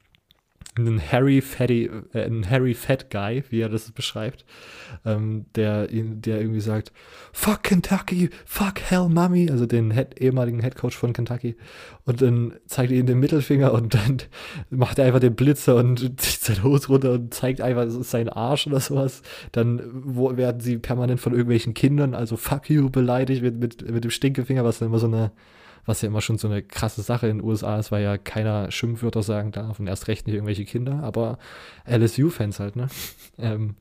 einen 0.76 1.00
Harry 1.00 1.40
Fatty, 1.40 1.90
äh, 2.12 2.24
einen 2.24 2.48
Harry 2.48 2.74
Fat 2.74 3.10
Guy, 3.10 3.44
wie 3.50 3.60
er 3.60 3.68
das 3.68 3.90
beschreibt, 3.92 4.44
ähm, 5.04 5.46
der, 5.54 5.86
der 5.86 6.40
irgendwie 6.40 6.60
sagt, 6.60 6.92
fuck 7.32 7.62
Kentucky, 7.62 8.30
fuck 8.44 8.80
hell 8.80 9.08
Mummy, 9.08 9.50
also 9.50 9.66
den 9.66 9.92
Head, 9.92 10.20
ehemaligen 10.20 10.60
Head 10.60 10.76
Coach 10.76 10.96
von 10.96 11.12
Kentucky. 11.12 11.56
Und 12.04 12.22
dann 12.22 12.54
zeigt 12.66 12.90
er 12.90 12.98
ihm 12.98 13.06
den 13.06 13.20
Mittelfinger 13.20 13.72
und 13.72 13.94
dann 13.94 14.18
macht 14.70 14.98
er 14.98 15.06
einfach 15.06 15.20
den 15.20 15.36
Blitzer 15.36 15.76
und 15.76 15.98
zieht 16.20 16.40
seine 16.40 16.64
Hose 16.64 16.88
runter 16.88 17.12
und 17.12 17.32
zeigt 17.32 17.60
einfach 17.60 17.86
seinen 17.88 18.28
Arsch 18.28 18.66
oder 18.66 18.80
sowas. 18.80 19.22
Dann 19.52 19.80
wo, 19.92 20.36
werden 20.36 20.60
sie 20.60 20.78
permanent 20.78 21.20
von 21.20 21.32
irgendwelchen 21.32 21.74
Kindern, 21.74 22.14
also 22.14 22.36
fuck 22.36 22.68
you, 22.68 22.90
beleidigt 22.90 23.42
mit, 23.42 23.58
mit, 23.60 23.90
mit 23.90 24.04
dem 24.04 24.10
Stinkefinger, 24.10 24.64
was 24.64 24.78
dann 24.78 24.88
immer 24.88 24.98
so 24.98 25.06
eine 25.06 25.30
was 25.86 26.02
ja 26.02 26.08
immer 26.08 26.20
schon 26.20 26.38
so 26.38 26.48
eine 26.48 26.62
krasse 26.62 27.02
Sache 27.02 27.28
in 27.28 27.38
den 27.38 27.46
USA 27.46 27.78
ist, 27.78 27.92
weil 27.92 28.02
ja 28.02 28.18
keiner 28.18 28.70
Schimpfwörter 28.70 29.22
sagen 29.22 29.52
darf 29.52 29.78
und 29.80 29.86
erst 29.86 30.08
recht 30.08 30.26
nicht 30.26 30.34
irgendwelche 30.34 30.64
Kinder, 30.64 31.02
aber 31.02 31.38
LSU-Fans 31.86 32.60
halt, 32.60 32.76
ne? 32.76 32.88
ähm, 33.38 33.76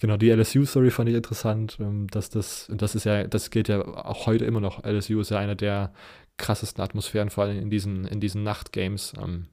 genau, 0.00 0.16
die 0.16 0.30
LSU-Story 0.30 0.90
fand 0.90 1.08
ich 1.08 1.14
interessant, 1.14 1.78
ähm, 1.80 2.08
dass 2.08 2.30
das, 2.30 2.70
das 2.74 2.94
ist 2.94 3.04
ja, 3.04 3.26
das 3.26 3.50
geht 3.50 3.68
ja 3.68 3.82
auch 3.82 4.26
heute 4.26 4.44
immer 4.44 4.60
noch. 4.60 4.84
LSU 4.84 5.20
ist 5.20 5.30
ja 5.30 5.38
eine 5.38 5.56
der 5.56 5.92
krassesten 6.38 6.82
Atmosphären, 6.82 7.30
vor 7.30 7.44
allem 7.44 7.58
in 7.58 7.70
diesen, 7.70 8.06
in 8.06 8.20
diesen 8.20 8.42
Nachtgames, 8.42 9.12
ähm, 9.22 9.46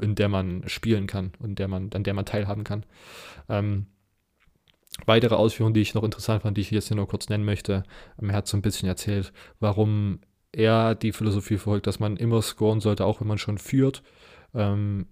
in 0.00 0.14
der 0.14 0.28
man 0.28 0.66
spielen 0.68 1.06
kann 1.06 1.32
und 1.38 1.58
der 1.58 1.68
man, 1.68 1.90
an 1.92 2.04
der 2.04 2.14
man 2.14 2.24
teilhaben 2.24 2.64
kann. 2.64 2.84
Ähm, 3.48 3.86
weitere 5.06 5.34
Ausführungen, 5.34 5.74
die 5.74 5.80
ich 5.80 5.94
noch 5.94 6.04
interessant 6.04 6.42
fand, 6.42 6.56
die 6.56 6.62
ich 6.62 6.70
jetzt 6.70 6.88
hier 6.88 6.96
nur 6.96 7.08
kurz 7.08 7.28
nennen 7.28 7.44
möchte. 7.44 7.82
Ähm, 8.20 8.30
er 8.30 8.36
hat 8.36 8.46
so 8.46 8.56
ein 8.56 8.62
bisschen 8.62 8.88
erzählt, 8.88 9.32
warum 9.60 10.20
er 10.56 10.94
die 10.94 11.12
Philosophie 11.12 11.56
verfolgt, 11.56 11.86
dass 11.86 12.00
man 12.00 12.16
immer 12.16 12.42
scoren 12.42 12.80
sollte, 12.80 13.04
auch 13.04 13.20
wenn 13.20 13.28
man 13.28 13.38
schon 13.38 13.58
führt. 13.58 14.02
Ähm, 14.54 15.06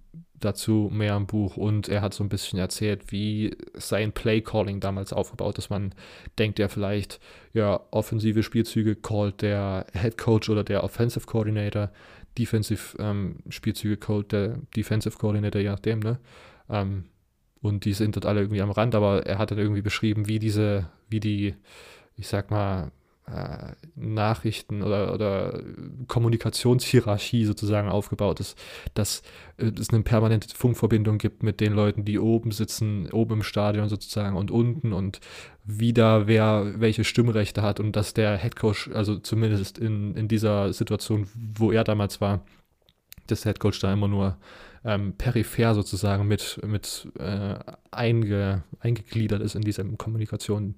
dazu 0.44 0.90
mehr 0.92 1.16
im 1.16 1.26
Buch 1.26 1.56
und 1.56 1.88
er 1.88 2.02
hat 2.02 2.14
so 2.14 2.24
ein 2.24 2.28
bisschen 2.28 2.58
erzählt, 2.58 3.12
wie 3.12 3.56
sein 3.74 4.12
Play-Calling 4.12 4.80
damals 4.80 5.12
aufgebaut 5.12 5.58
ist. 5.58 5.70
Man 5.70 5.94
denkt 6.38 6.58
ja 6.58 6.68
vielleicht, 6.68 7.20
ja, 7.52 7.80
offensive 7.90 8.42
Spielzüge 8.42 8.96
callt 8.96 9.42
der 9.42 9.86
Head 9.92 10.18
Coach 10.18 10.48
oder 10.48 10.64
der 10.64 10.84
Offensive 10.84 11.26
Coordinator, 11.26 11.90
Defensive 12.38 12.96
ähm, 12.98 13.36
Spielzüge 13.48 13.96
callt 13.96 14.32
der 14.32 14.58
Defensive 14.74 15.16
Coordinator, 15.18 15.60
je 15.60 15.68
nachdem, 15.68 16.00
ne? 16.00 16.18
Ähm, 16.68 17.04
und 17.60 17.84
die 17.84 17.92
sind 17.92 18.16
dort 18.16 18.26
alle 18.26 18.40
irgendwie 18.40 18.62
am 18.62 18.72
Rand, 18.72 18.94
aber 18.94 19.24
er 19.24 19.38
hat 19.38 19.52
dann 19.52 19.58
irgendwie 19.58 19.82
beschrieben, 19.82 20.26
wie 20.26 20.40
diese, 20.40 20.88
wie 21.08 21.20
die, 21.20 21.54
ich 22.16 22.26
sag 22.26 22.50
mal, 22.50 22.90
äh, 23.26 23.72
Nachrichten 23.94 24.82
oder, 24.82 25.14
oder 25.14 25.62
Kommunikationshierarchie 26.08 27.44
sozusagen 27.44 27.88
aufgebaut 27.88 28.40
ist, 28.40 28.58
dass 28.94 29.22
äh, 29.58 29.70
es 29.78 29.90
eine 29.90 30.02
permanente 30.02 30.54
Funkverbindung 30.54 31.18
gibt 31.18 31.42
mit 31.42 31.60
den 31.60 31.72
Leuten, 31.72 32.04
die 32.04 32.18
oben 32.18 32.50
sitzen, 32.50 33.10
oben 33.12 33.34
im 33.34 33.42
Stadion 33.42 33.88
sozusagen 33.88 34.36
und 34.36 34.50
unten 34.50 34.92
und 34.92 35.20
wieder 35.64 36.26
wer 36.26 36.80
welche 36.80 37.04
Stimmrechte 37.04 37.62
hat 37.62 37.78
und 37.78 37.94
dass 37.94 38.12
der 38.12 38.36
Headcoach, 38.36 38.90
also 38.92 39.18
zumindest 39.18 39.78
in, 39.78 40.16
in 40.16 40.26
dieser 40.26 40.72
Situation, 40.72 41.28
wo 41.34 41.70
er 41.70 41.84
damals 41.84 42.20
war, 42.20 42.44
dass 43.28 43.42
der 43.42 43.50
Headcoach 43.50 43.78
da 43.80 43.92
immer 43.92 44.08
nur 44.08 44.36
ähm, 44.84 45.14
peripher 45.16 45.74
sozusagen 45.74 46.26
mit, 46.26 46.60
mit 46.66 47.08
äh, 47.18 47.54
einge, 47.90 48.64
eingegliedert 48.80 49.42
ist 49.42 49.54
in 49.54 49.62
diesem 49.62 49.96
Kommunikation. 49.96 50.74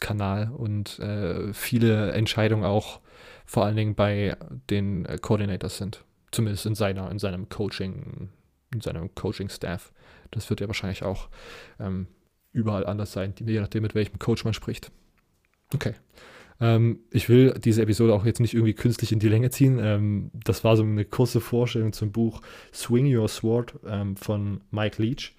Kanal 0.00 0.50
und 0.56 0.98
äh, 0.98 1.52
viele 1.52 2.12
Entscheidungen 2.12 2.64
auch 2.64 3.00
vor 3.44 3.64
allen 3.64 3.76
Dingen 3.76 3.94
bei 3.94 4.36
den 4.70 5.04
äh, 5.04 5.18
Coordinators 5.18 5.78
sind. 5.78 6.04
Zumindest 6.30 6.66
in 6.66 6.74
seiner, 6.74 7.10
in 7.10 7.18
seinem 7.18 7.48
Coaching, 7.48 8.30
in 8.72 8.80
seinem 8.80 9.14
Coaching-Staff. 9.14 9.92
Das 10.30 10.48
wird 10.48 10.60
ja 10.60 10.66
wahrscheinlich 10.66 11.02
auch 11.02 11.28
ähm, 11.78 12.06
überall 12.52 12.86
anders 12.86 13.12
sein, 13.12 13.34
je 13.38 13.60
nachdem, 13.60 13.82
mit 13.82 13.94
welchem 13.94 14.18
Coach 14.18 14.44
man 14.44 14.54
spricht. 14.54 14.90
Okay. 15.74 15.94
Ähm, 16.60 17.00
ich 17.10 17.28
will 17.28 17.54
diese 17.58 17.82
Episode 17.82 18.14
auch 18.14 18.24
jetzt 18.24 18.40
nicht 18.40 18.54
irgendwie 18.54 18.74
künstlich 18.74 19.12
in 19.12 19.18
die 19.18 19.28
Länge 19.28 19.50
ziehen. 19.50 19.78
Ähm, 19.82 20.30
das 20.32 20.64
war 20.64 20.76
so 20.76 20.84
eine 20.84 21.04
kurze 21.04 21.40
Vorstellung 21.40 21.92
zum 21.92 22.12
Buch 22.12 22.40
Swing 22.72 23.14
Your 23.14 23.28
Sword 23.28 23.74
ähm, 23.86 24.16
von 24.16 24.60
Mike 24.70 25.02
Leach. 25.02 25.34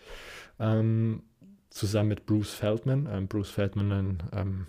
Ähm, 0.60 1.24
zusammen 1.74 2.10
mit 2.10 2.26
Bruce 2.26 2.54
Feldman. 2.54 3.10
Ähm, 3.12 3.28
Bruce 3.28 3.50
Feldman, 3.50 4.24
ähm, 4.32 4.68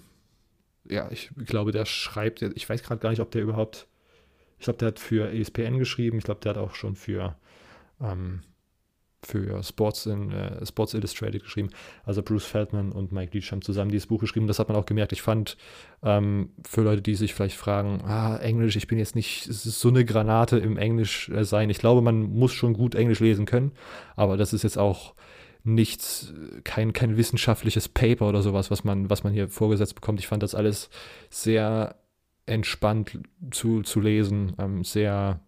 ja, 0.88 1.11
ich 1.11 1.31
glaube, 1.47 1.73
der 1.73 1.85
schreibt, 1.85 2.43
ich 2.43 2.69
weiß 2.69 2.83
gerade 2.83 3.01
gar 3.01 3.11
nicht, 3.11 3.21
ob 3.21 3.31
der 3.31 3.43
überhaupt, 3.43 3.87
ich 4.59 4.64
glaube, 4.64 4.79
der 4.79 4.88
hat 4.88 4.99
für 4.99 5.31
ESPN 5.31 5.79
geschrieben, 5.79 6.19
ich 6.19 6.25
glaube, 6.25 6.40
der 6.40 6.51
hat 6.51 6.59
auch 6.59 6.75
schon 6.75 6.97
für, 6.97 7.37
ähm, 8.01 8.40
für 9.23 9.62
Sports, 9.62 10.05
in, 10.07 10.31
äh, 10.31 10.64
Sports 10.67 10.93
Illustrated 10.93 11.43
geschrieben. 11.43 11.71
Also 12.05 12.23
Bruce 12.23 12.45
Feldman 12.45 12.93
und 12.93 13.12
Mike 13.12 13.33
Leach 13.33 13.53
haben 13.53 13.62
zusammen 13.62 13.90
dieses 13.90 14.07
Buch 14.07 14.21
geschrieben. 14.21 14.47
Das 14.47 14.59
hat 14.59 14.69
man 14.69 14.77
auch 14.77 14.85
gemerkt. 14.85 15.12
Ich 15.12 15.23
fand, 15.23 15.57
ähm, 16.03 16.51
für 16.67 16.83
Leute, 16.83 17.01
die 17.01 17.14
sich 17.14 17.33
vielleicht 17.33 17.57
fragen, 17.57 18.03
ah, 18.05 18.37
Englisch, 18.37 18.77
ich 18.77 18.87
bin 18.87 18.99
jetzt 18.99 19.14
nicht, 19.14 19.45
so 19.45 19.88
eine 19.88 20.05
Granate 20.05 20.59
im 20.59 20.77
Englisch 20.77 21.31
äh, 21.31 21.45
sein. 21.45 21.71
Ich 21.71 21.79
glaube, 21.79 22.03
man 22.03 22.23
muss 22.23 22.53
schon 22.53 22.75
gut 22.75 22.95
Englisch 22.95 23.21
lesen 23.21 23.47
können, 23.47 23.73
aber 24.17 24.37
das 24.37 24.53
ist 24.53 24.62
jetzt 24.62 24.79
auch 24.79 25.14
nichts, 25.64 26.33
kein, 26.62 26.92
kein 26.92 27.16
wissenschaftliches 27.16 27.88
Paper 27.88 28.29
oder 28.29 28.42
sowas, 28.42 28.70
was 28.70 28.85
man, 28.85 29.09
was 29.11 29.24
man 29.24 29.33
hier 29.33 29.48
vorgesetzt 29.48 29.94
bekommt. 29.94 30.20
Ich 30.20 30.27
fand 30.27 30.42
das 30.42 30.55
alles 30.55 30.90
sehr 31.31 31.96
entspannt 32.46 33.18
zu, 33.50 33.83
zu 33.83 34.00
lesen, 34.00 34.53
ähm, 34.59 34.85
sehr 34.85 35.40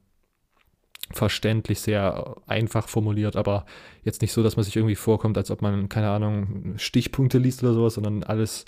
verständlich, 1.12 1.80
sehr 1.80 2.36
einfach 2.46 2.88
formuliert, 2.88 3.36
aber 3.36 3.66
jetzt 4.02 4.22
nicht 4.22 4.32
so, 4.32 4.42
dass 4.42 4.56
man 4.56 4.64
sich 4.64 4.74
irgendwie 4.74 4.96
vorkommt, 4.96 5.36
als 5.38 5.50
ob 5.50 5.62
man, 5.62 5.88
keine 5.88 6.08
Ahnung, 6.10 6.74
Stichpunkte 6.78 7.38
liest 7.38 7.62
oder 7.62 7.74
sowas, 7.74 7.94
sondern 7.94 8.24
alles 8.24 8.64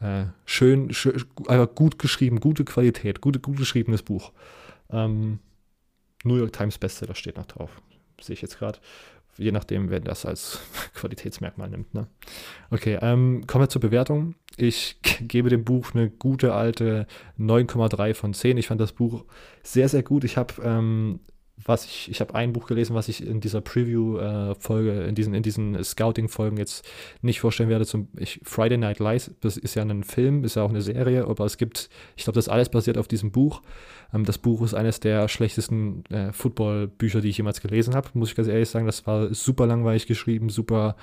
äh, 0.00 0.24
schön, 0.46 0.92
schön, 0.92 1.22
einfach 1.46 1.74
gut 1.74 1.98
geschrieben, 1.98 2.40
gute 2.40 2.64
Qualität, 2.64 3.20
gute, 3.20 3.38
gut 3.38 3.58
geschriebenes 3.58 4.02
Buch. 4.02 4.32
Ähm, 4.90 5.38
New 6.24 6.36
York 6.36 6.54
Times 6.54 6.78
Bestseller 6.78 7.14
steht 7.14 7.36
noch 7.36 7.46
drauf, 7.46 7.70
sehe 8.20 8.34
ich 8.34 8.42
jetzt 8.42 8.58
gerade 8.58 8.80
je 9.36 9.52
nachdem, 9.52 9.90
wer 9.90 10.00
das 10.00 10.26
als 10.26 10.60
Qualitätsmerkmal 10.94 11.68
nimmt. 11.68 11.94
Ne? 11.94 12.06
Okay, 12.70 12.98
ähm, 13.00 13.44
kommen 13.46 13.64
wir 13.64 13.68
zur 13.68 13.80
Bewertung. 13.80 14.34
Ich 14.56 14.98
gebe 15.20 15.50
dem 15.50 15.64
Buch 15.64 15.94
eine 15.94 16.10
gute 16.10 16.54
alte 16.54 17.06
9,3 17.38 18.14
von 18.14 18.34
10. 18.34 18.56
Ich 18.56 18.68
fand 18.68 18.80
das 18.80 18.92
Buch 18.92 19.24
sehr, 19.62 19.88
sehr 19.88 20.02
gut. 20.02 20.24
Ich 20.24 20.36
habe 20.36 20.54
ähm, 20.62 21.20
was 21.64 21.84
ich, 21.86 22.10
ich 22.10 22.20
habe 22.20 22.34
ein 22.34 22.52
Buch 22.52 22.66
gelesen, 22.66 22.94
was 22.94 23.08
ich 23.08 23.26
in 23.26 23.40
dieser 23.40 23.60
Preview-Folge, 23.60 25.04
äh, 25.04 25.08
in 25.08 25.14
diesen, 25.14 25.34
in 25.34 25.42
diesen 25.42 25.82
Scouting-Folgen 25.82 26.56
jetzt 26.58 26.86
nicht 27.22 27.40
vorstellen 27.40 27.68
werde. 27.68 27.86
Zum 27.86 28.08
ich, 28.16 28.40
Friday 28.44 28.76
Night 28.76 28.98
Lies, 28.98 29.30
das 29.40 29.56
ist 29.56 29.74
ja 29.74 29.82
ein 29.82 30.04
Film, 30.04 30.44
ist 30.44 30.56
ja 30.56 30.62
auch 30.62 30.70
eine 30.70 30.82
Serie, 30.82 31.26
aber 31.26 31.44
es 31.44 31.56
gibt, 31.56 31.88
ich 32.16 32.24
glaube, 32.24 32.34
das 32.34 32.48
alles 32.48 32.68
basiert 32.68 32.98
auf 32.98 33.08
diesem 33.08 33.32
Buch. 33.32 33.62
Ähm, 34.12 34.24
das 34.24 34.38
Buch 34.38 34.62
ist 34.62 34.74
eines 34.74 35.00
der 35.00 35.28
schlechtesten 35.28 36.04
äh, 36.06 36.32
Football-Bücher, 36.32 37.20
die 37.20 37.30
ich 37.30 37.38
jemals 37.38 37.60
gelesen 37.60 37.94
habe, 37.94 38.10
muss 38.14 38.30
ich 38.30 38.36
ganz 38.36 38.48
ehrlich 38.48 38.68
sagen. 38.68 38.86
Das 38.86 39.06
war 39.06 39.32
super 39.32 39.66
langweilig 39.66 40.06
geschrieben, 40.06 40.50
super 40.50 40.96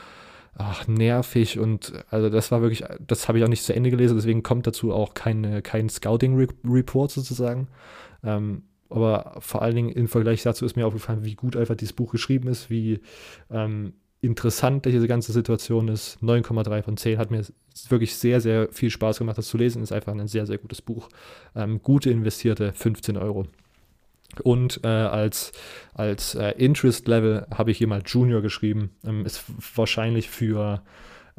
ach, 0.55 0.87
nervig 0.87 1.57
und 1.57 1.93
also 2.11 2.29
das 2.29 2.51
war 2.51 2.61
wirklich, 2.61 2.83
das 2.99 3.27
habe 3.27 3.39
ich 3.39 3.43
auch 3.43 3.49
nicht 3.49 3.63
zu 3.63 3.73
Ende 3.73 3.89
gelesen, 3.89 4.15
deswegen 4.15 4.43
kommt 4.43 4.67
dazu 4.67 4.93
auch 4.93 5.15
keine, 5.15 5.63
kein 5.63 5.89
Scouting-Report 5.89 7.09
sozusagen. 7.09 7.69
Ähm, 8.23 8.61
aber 8.93 9.37
vor 9.39 9.61
allen 9.61 9.75
Dingen 9.75 9.89
im 9.89 10.07
Vergleich 10.07 10.43
dazu 10.43 10.65
ist 10.65 10.75
mir 10.75 10.85
aufgefallen, 10.85 11.25
wie 11.25 11.35
gut 11.35 11.55
einfach 11.55 11.75
dieses 11.75 11.93
Buch 11.93 12.11
geschrieben 12.11 12.47
ist, 12.47 12.69
wie 12.69 12.99
ähm, 13.49 13.93
interessant 14.21 14.85
diese 14.85 15.07
ganze 15.07 15.33
Situation 15.33 15.87
ist. 15.87 16.17
9,3 16.21 16.83
von 16.83 16.95
10 16.95 17.17
hat 17.17 17.31
mir 17.31 17.43
wirklich 17.89 18.15
sehr, 18.15 18.39
sehr 18.39 18.69
viel 18.71 18.89
Spaß 18.89 19.17
gemacht, 19.17 19.37
das 19.37 19.47
zu 19.47 19.57
lesen. 19.57 19.83
Ist 19.83 19.91
einfach 19.91 20.13
ein 20.13 20.27
sehr, 20.27 20.45
sehr 20.45 20.57
gutes 20.57 20.81
Buch. 20.81 21.09
Ähm, 21.55 21.81
gute 21.81 22.09
investierte 22.09 22.71
15 22.73 23.17
Euro. 23.17 23.47
Und 24.41 24.79
äh, 24.83 24.87
als, 24.87 25.51
als 25.93 26.35
äh, 26.35 26.51
Interest-Level 26.51 27.47
habe 27.53 27.71
ich 27.71 27.77
hier 27.77 27.87
mal 27.87 28.01
Junior 28.05 28.41
geschrieben. 28.41 28.91
Ähm, 29.05 29.25
ist 29.25 29.43
wahrscheinlich 29.75 30.29
für 30.29 30.81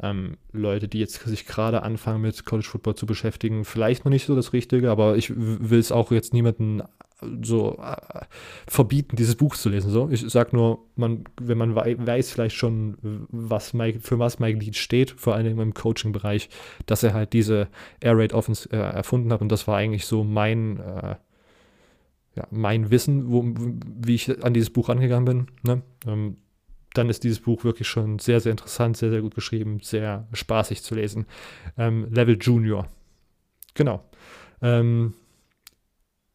ähm, 0.01 0.37
Leute, 0.51 0.87
die 0.87 0.99
jetzt 0.99 1.23
sich 1.25 1.45
gerade 1.45 1.83
anfangen 1.83 2.21
mit 2.21 2.45
College 2.45 2.67
Football 2.67 2.95
zu 2.95 3.05
beschäftigen, 3.05 3.65
vielleicht 3.65 4.05
noch 4.05 4.11
nicht 4.11 4.25
so 4.25 4.35
das 4.35 4.53
Richtige, 4.53 4.91
aber 4.91 5.15
ich 5.15 5.31
will 5.35 5.79
es 5.79 5.91
auch 5.91 6.11
jetzt 6.11 6.33
niemanden 6.33 6.83
so 7.41 7.79
äh, 7.81 8.25
verbieten, 8.67 9.15
dieses 9.15 9.35
Buch 9.35 9.55
zu 9.55 9.69
lesen. 9.69 9.89
So, 9.89 10.09
ich 10.09 10.25
sag 10.27 10.51
nur, 10.51 10.79
man, 10.95 11.23
wenn 11.39 11.57
man 11.57 11.75
wei 11.75 11.95
weiß 11.97 12.31
vielleicht 12.31 12.55
schon, 12.55 12.97
was 13.29 13.73
Mike, 13.73 14.01
für 14.01 14.19
was 14.19 14.39
Mike 14.39 14.59
Leach 14.59 14.81
steht, 14.81 15.11
vor 15.11 15.35
allem 15.35 15.59
im 15.59 15.73
Coaching-Bereich, 15.73 16.49
dass 16.85 17.03
er 17.03 17.13
halt 17.13 17.33
diese 17.33 17.69
Air 18.01 18.17
Raid 18.17 18.33
Offense 18.33 18.69
äh, 18.71 18.75
erfunden 18.75 19.31
hat 19.31 19.41
und 19.41 19.49
das 19.49 19.67
war 19.67 19.77
eigentlich 19.77 20.05
so 20.05 20.23
mein 20.23 20.79
äh, 20.79 21.15
ja, 22.35 22.47
mein 22.51 22.91
Wissen, 22.91 23.31
wo, 23.31 23.45
wie 23.45 24.15
ich 24.15 24.43
an 24.43 24.53
dieses 24.53 24.69
Buch 24.69 24.89
angegangen 24.89 25.25
bin. 25.25 25.47
Ne? 25.63 25.81
Ähm, 26.05 26.37
dann 26.97 27.09
ist 27.09 27.23
dieses 27.23 27.39
Buch 27.39 27.63
wirklich 27.63 27.87
schon 27.87 28.19
sehr, 28.19 28.39
sehr 28.39 28.51
interessant, 28.51 28.97
sehr, 28.97 29.09
sehr 29.09 29.21
gut 29.21 29.35
geschrieben, 29.35 29.79
sehr 29.81 30.27
spaßig 30.33 30.83
zu 30.83 30.95
lesen. 30.95 31.25
Ähm, 31.77 32.07
Level 32.11 32.37
Junior. 32.39 32.87
Genau. 33.73 34.03
Ähm, 34.61 35.13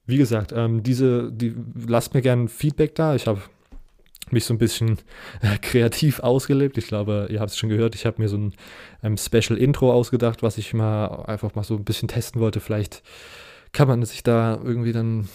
wie 0.06 0.18
gesagt, 0.18 0.52
ähm, 0.54 0.82
diese, 0.82 1.32
die, 1.32 1.54
lasst 1.86 2.14
mir 2.14 2.22
gerne 2.22 2.48
Feedback 2.48 2.94
da. 2.94 3.14
Ich 3.14 3.26
habe 3.26 3.40
mich 4.30 4.44
so 4.44 4.54
ein 4.54 4.58
bisschen 4.58 4.98
kreativ 5.62 6.20
ausgelebt. 6.20 6.78
Ich 6.78 6.88
glaube, 6.88 7.28
ihr 7.30 7.40
habt 7.40 7.50
es 7.50 7.58
schon 7.58 7.68
gehört. 7.68 7.94
Ich 7.94 8.06
habe 8.06 8.20
mir 8.20 8.28
so 8.28 8.36
ein 8.36 8.54
ähm, 9.02 9.16
Special 9.16 9.58
Intro 9.58 9.92
ausgedacht, 9.92 10.42
was 10.42 10.58
ich 10.58 10.74
mal 10.74 11.24
einfach 11.26 11.54
mal 11.54 11.64
so 11.64 11.74
ein 11.74 11.84
bisschen 11.84 12.08
testen 12.08 12.40
wollte. 12.40 12.60
Vielleicht 12.60 13.02
kann 13.72 13.88
man 13.88 14.04
sich 14.04 14.22
da 14.22 14.60
irgendwie 14.62 14.92
dann 14.92 15.28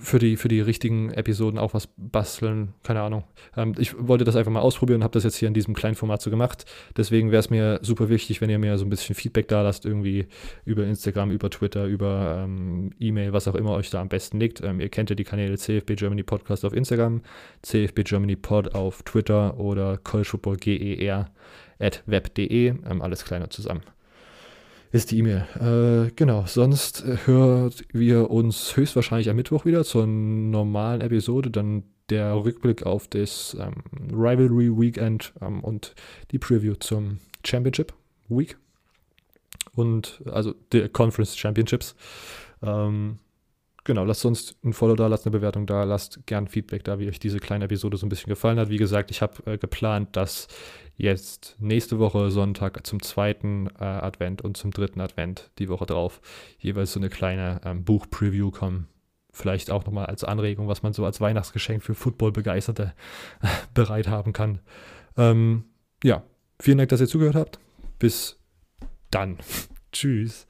für 0.00 0.18
die, 0.18 0.36
für 0.36 0.48
die 0.48 0.60
richtigen 0.60 1.10
Episoden 1.10 1.58
auch 1.58 1.74
was 1.74 1.88
basteln. 1.96 2.74
Keine 2.82 3.02
Ahnung. 3.02 3.24
Ähm, 3.56 3.74
ich 3.78 3.94
wollte 3.98 4.24
das 4.24 4.36
einfach 4.36 4.50
mal 4.50 4.60
ausprobieren 4.60 5.00
und 5.00 5.04
habe 5.04 5.12
das 5.12 5.24
jetzt 5.24 5.36
hier 5.36 5.48
in 5.48 5.54
diesem 5.54 5.74
kleinen 5.74 5.94
Format 5.94 6.22
so 6.22 6.30
gemacht. 6.30 6.64
Deswegen 6.96 7.30
wäre 7.30 7.40
es 7.40 7.50
mir 7.50 7.80
super 7.82 8.08
wichtig, 8.08 8.40
wenn 8.40 8.50
ihr 8.50 8.58
mir 8.58 8.78
so 8.78 8.84
ein 8.84 8.90
bisschen 8.90 9.14
Feedback 9.14 9.48
da 9.48 9.62
lasst, 9.62 9.84
irgendwie 9.84 10.26
über 10.64 10.84
Instagram, 10.84 11.30
über 11.30 11.50
Twitter, 11.50 11.86
über 11.86 12.44
ähm, 12.44 12.90
E-Mail, 12.98 13.32
was 13.32 13.48
auch 13.48 13.54
immer 13.54 13.72
euch 13.72 13.90
da 13.90 14.00
am 14.00 14.08
besten 14.08 14.40
liegt. 14.40 14.62
Ähm, 14.62 14.80
ihr 14.80 14.88
kennt 14.88 15.10
ja 15.10 15.16
die 15.16 15.24
Kanäle 15.24 15.58
CFB 15.58 15.96
Germany 15.96 16.22
Podcast 16.22 16.64
auf 16.64 16.72
Instagram, 16.72 17.22
CFB 17.62 18.04
Germany 18.04 18.36
Pod 18.36 18.74
auf 18.74 19.02
Twitter 19.02 19.58
oder 19.58 19.98
collegefootballger 19.98 21.30
at 21.78 22.02
web.de. 22.06 22.68
Ähm, 22.68 23.02
alles 23.02 23.24
kleiner 23.24 23.50
zusammen 23.50 23.97
ist 24.90 25.10
die 25.10 25.18
E-Mail. 25.18 25.46
Äh, 25.60 26.12
genau, 26.16 26.44
sonst 26.46 27.04
hört 27.26 27.84
wir 27.92 28.30
uns 28.30 28.76
höchstwahrscheinlich 28.76 29.28
am 29.28 29.36
Mittwoch 29.36 29.64
wieder 29.64 29.84
zur 29.84 30.06
normalen 30.06 31.00
Episode, 31.00 31.50
dann 31.50 31.84
der 32.10 32.34
Rückblick 32.34 32.84
auf 32.84 33.08
das 33.08 33.56
ähm, 33.60 33.82
Rivalry 34.10 34.70
Weekend 34.70 35.32
ähm, 35.40 35.62
und 35.62 35.94
die 36.30 36.38
Preview 36.38 36.74
zum 36.74 37.18
Championship 37.44 37.92
Week 38.28 38.56
und 39.74 40.22
also 40.26 40.54
der 40.72 40.88
Conference 40.88 41.36
Championships. 41.36 41.94
Ähm, 42.62 43.18
genau, 43.84 44.04
lasst 44.04 44.22
sonst 44.22 44.56
ein 44.64 44.72
Follow 44.72 44.96
da, 44.96 45.06
lasst 45.06 45.26
eine 45.26 45.36
Bewertung 45.36 45.66
da, 45.66 45.84
lasst 45.84 46.26
gern 46.26 46.48
Feedback 46.48 46.84
da, 46.84 46.98
wie 46.98 47.08
euch 47.08 47.18
diese 47.18 47.38
kleine 47.38 47.66
Episode 47.66 47.96
so 47.96 48.06
ein 48.06 48.08
bisschen 48.08 48.30
gefallen 48.30 48.58
hat. 48.58 48.70
Wie 48.70 48.76
gesagt, 48.78 49.10
ich 49.10 49.22
habe 49.22 49.52
äh, 49.52 49.58
geplant, 49.58 50.16
dass 50.16 50.48
jetzt 50.98 51.56
nächste 51.60 51.98
Woche 51.98 52.30
Sonntag 52.30 52.86
zum 52.86 53.00
zweiten 53.00 53.68
äh, 53.78 53.84
Advent 53.84 54.42
und 54.42 54.56
zum 54.56 54.72
dritten 54.72 55.00
Advent 55.00 55.50
die 55.58 55.68
Woche 55.68 55.86
drauf 55.86 56.20
jeweils 56.58 56.92
so 56.92 57.00
eine 57.00 57.08
kleine 57.08 57.60
ähm, 57.64 57.84
Buch-Preview 57.84 58.50
kommen. 58.50 58.88
Vielleicht 59.30 59.70
auch 59.70 59.86
nochmal 59.86 60.06
als 60.06 60.24
Anregung, 60.24 60.68
was 60.68 60.82
man 60.82 60.92
so 60.92 61.04
als 61.04 61.20
Weihnachtsgeschenk 61.20 61.82
für 61.82 61.94
Football-Begeisterte 61.94 62.92
äh, 63.40 63.46
bereit 63.72 64.08
haben 64.08 64.32
kann. 64.32 64.58
Ähm, 65.16 65.64
ja, 66.02 66.24
vielen 66.60 66.78
Dank, 66.78 66.90
dass 66.90 67.00
ihr 67.00 67.08
zugehört 67.08 67.36
habt. 67.36 67.58
Bis 67.98 68.38
dann. 69.10 69.38
Tschüss. 69.92 70.46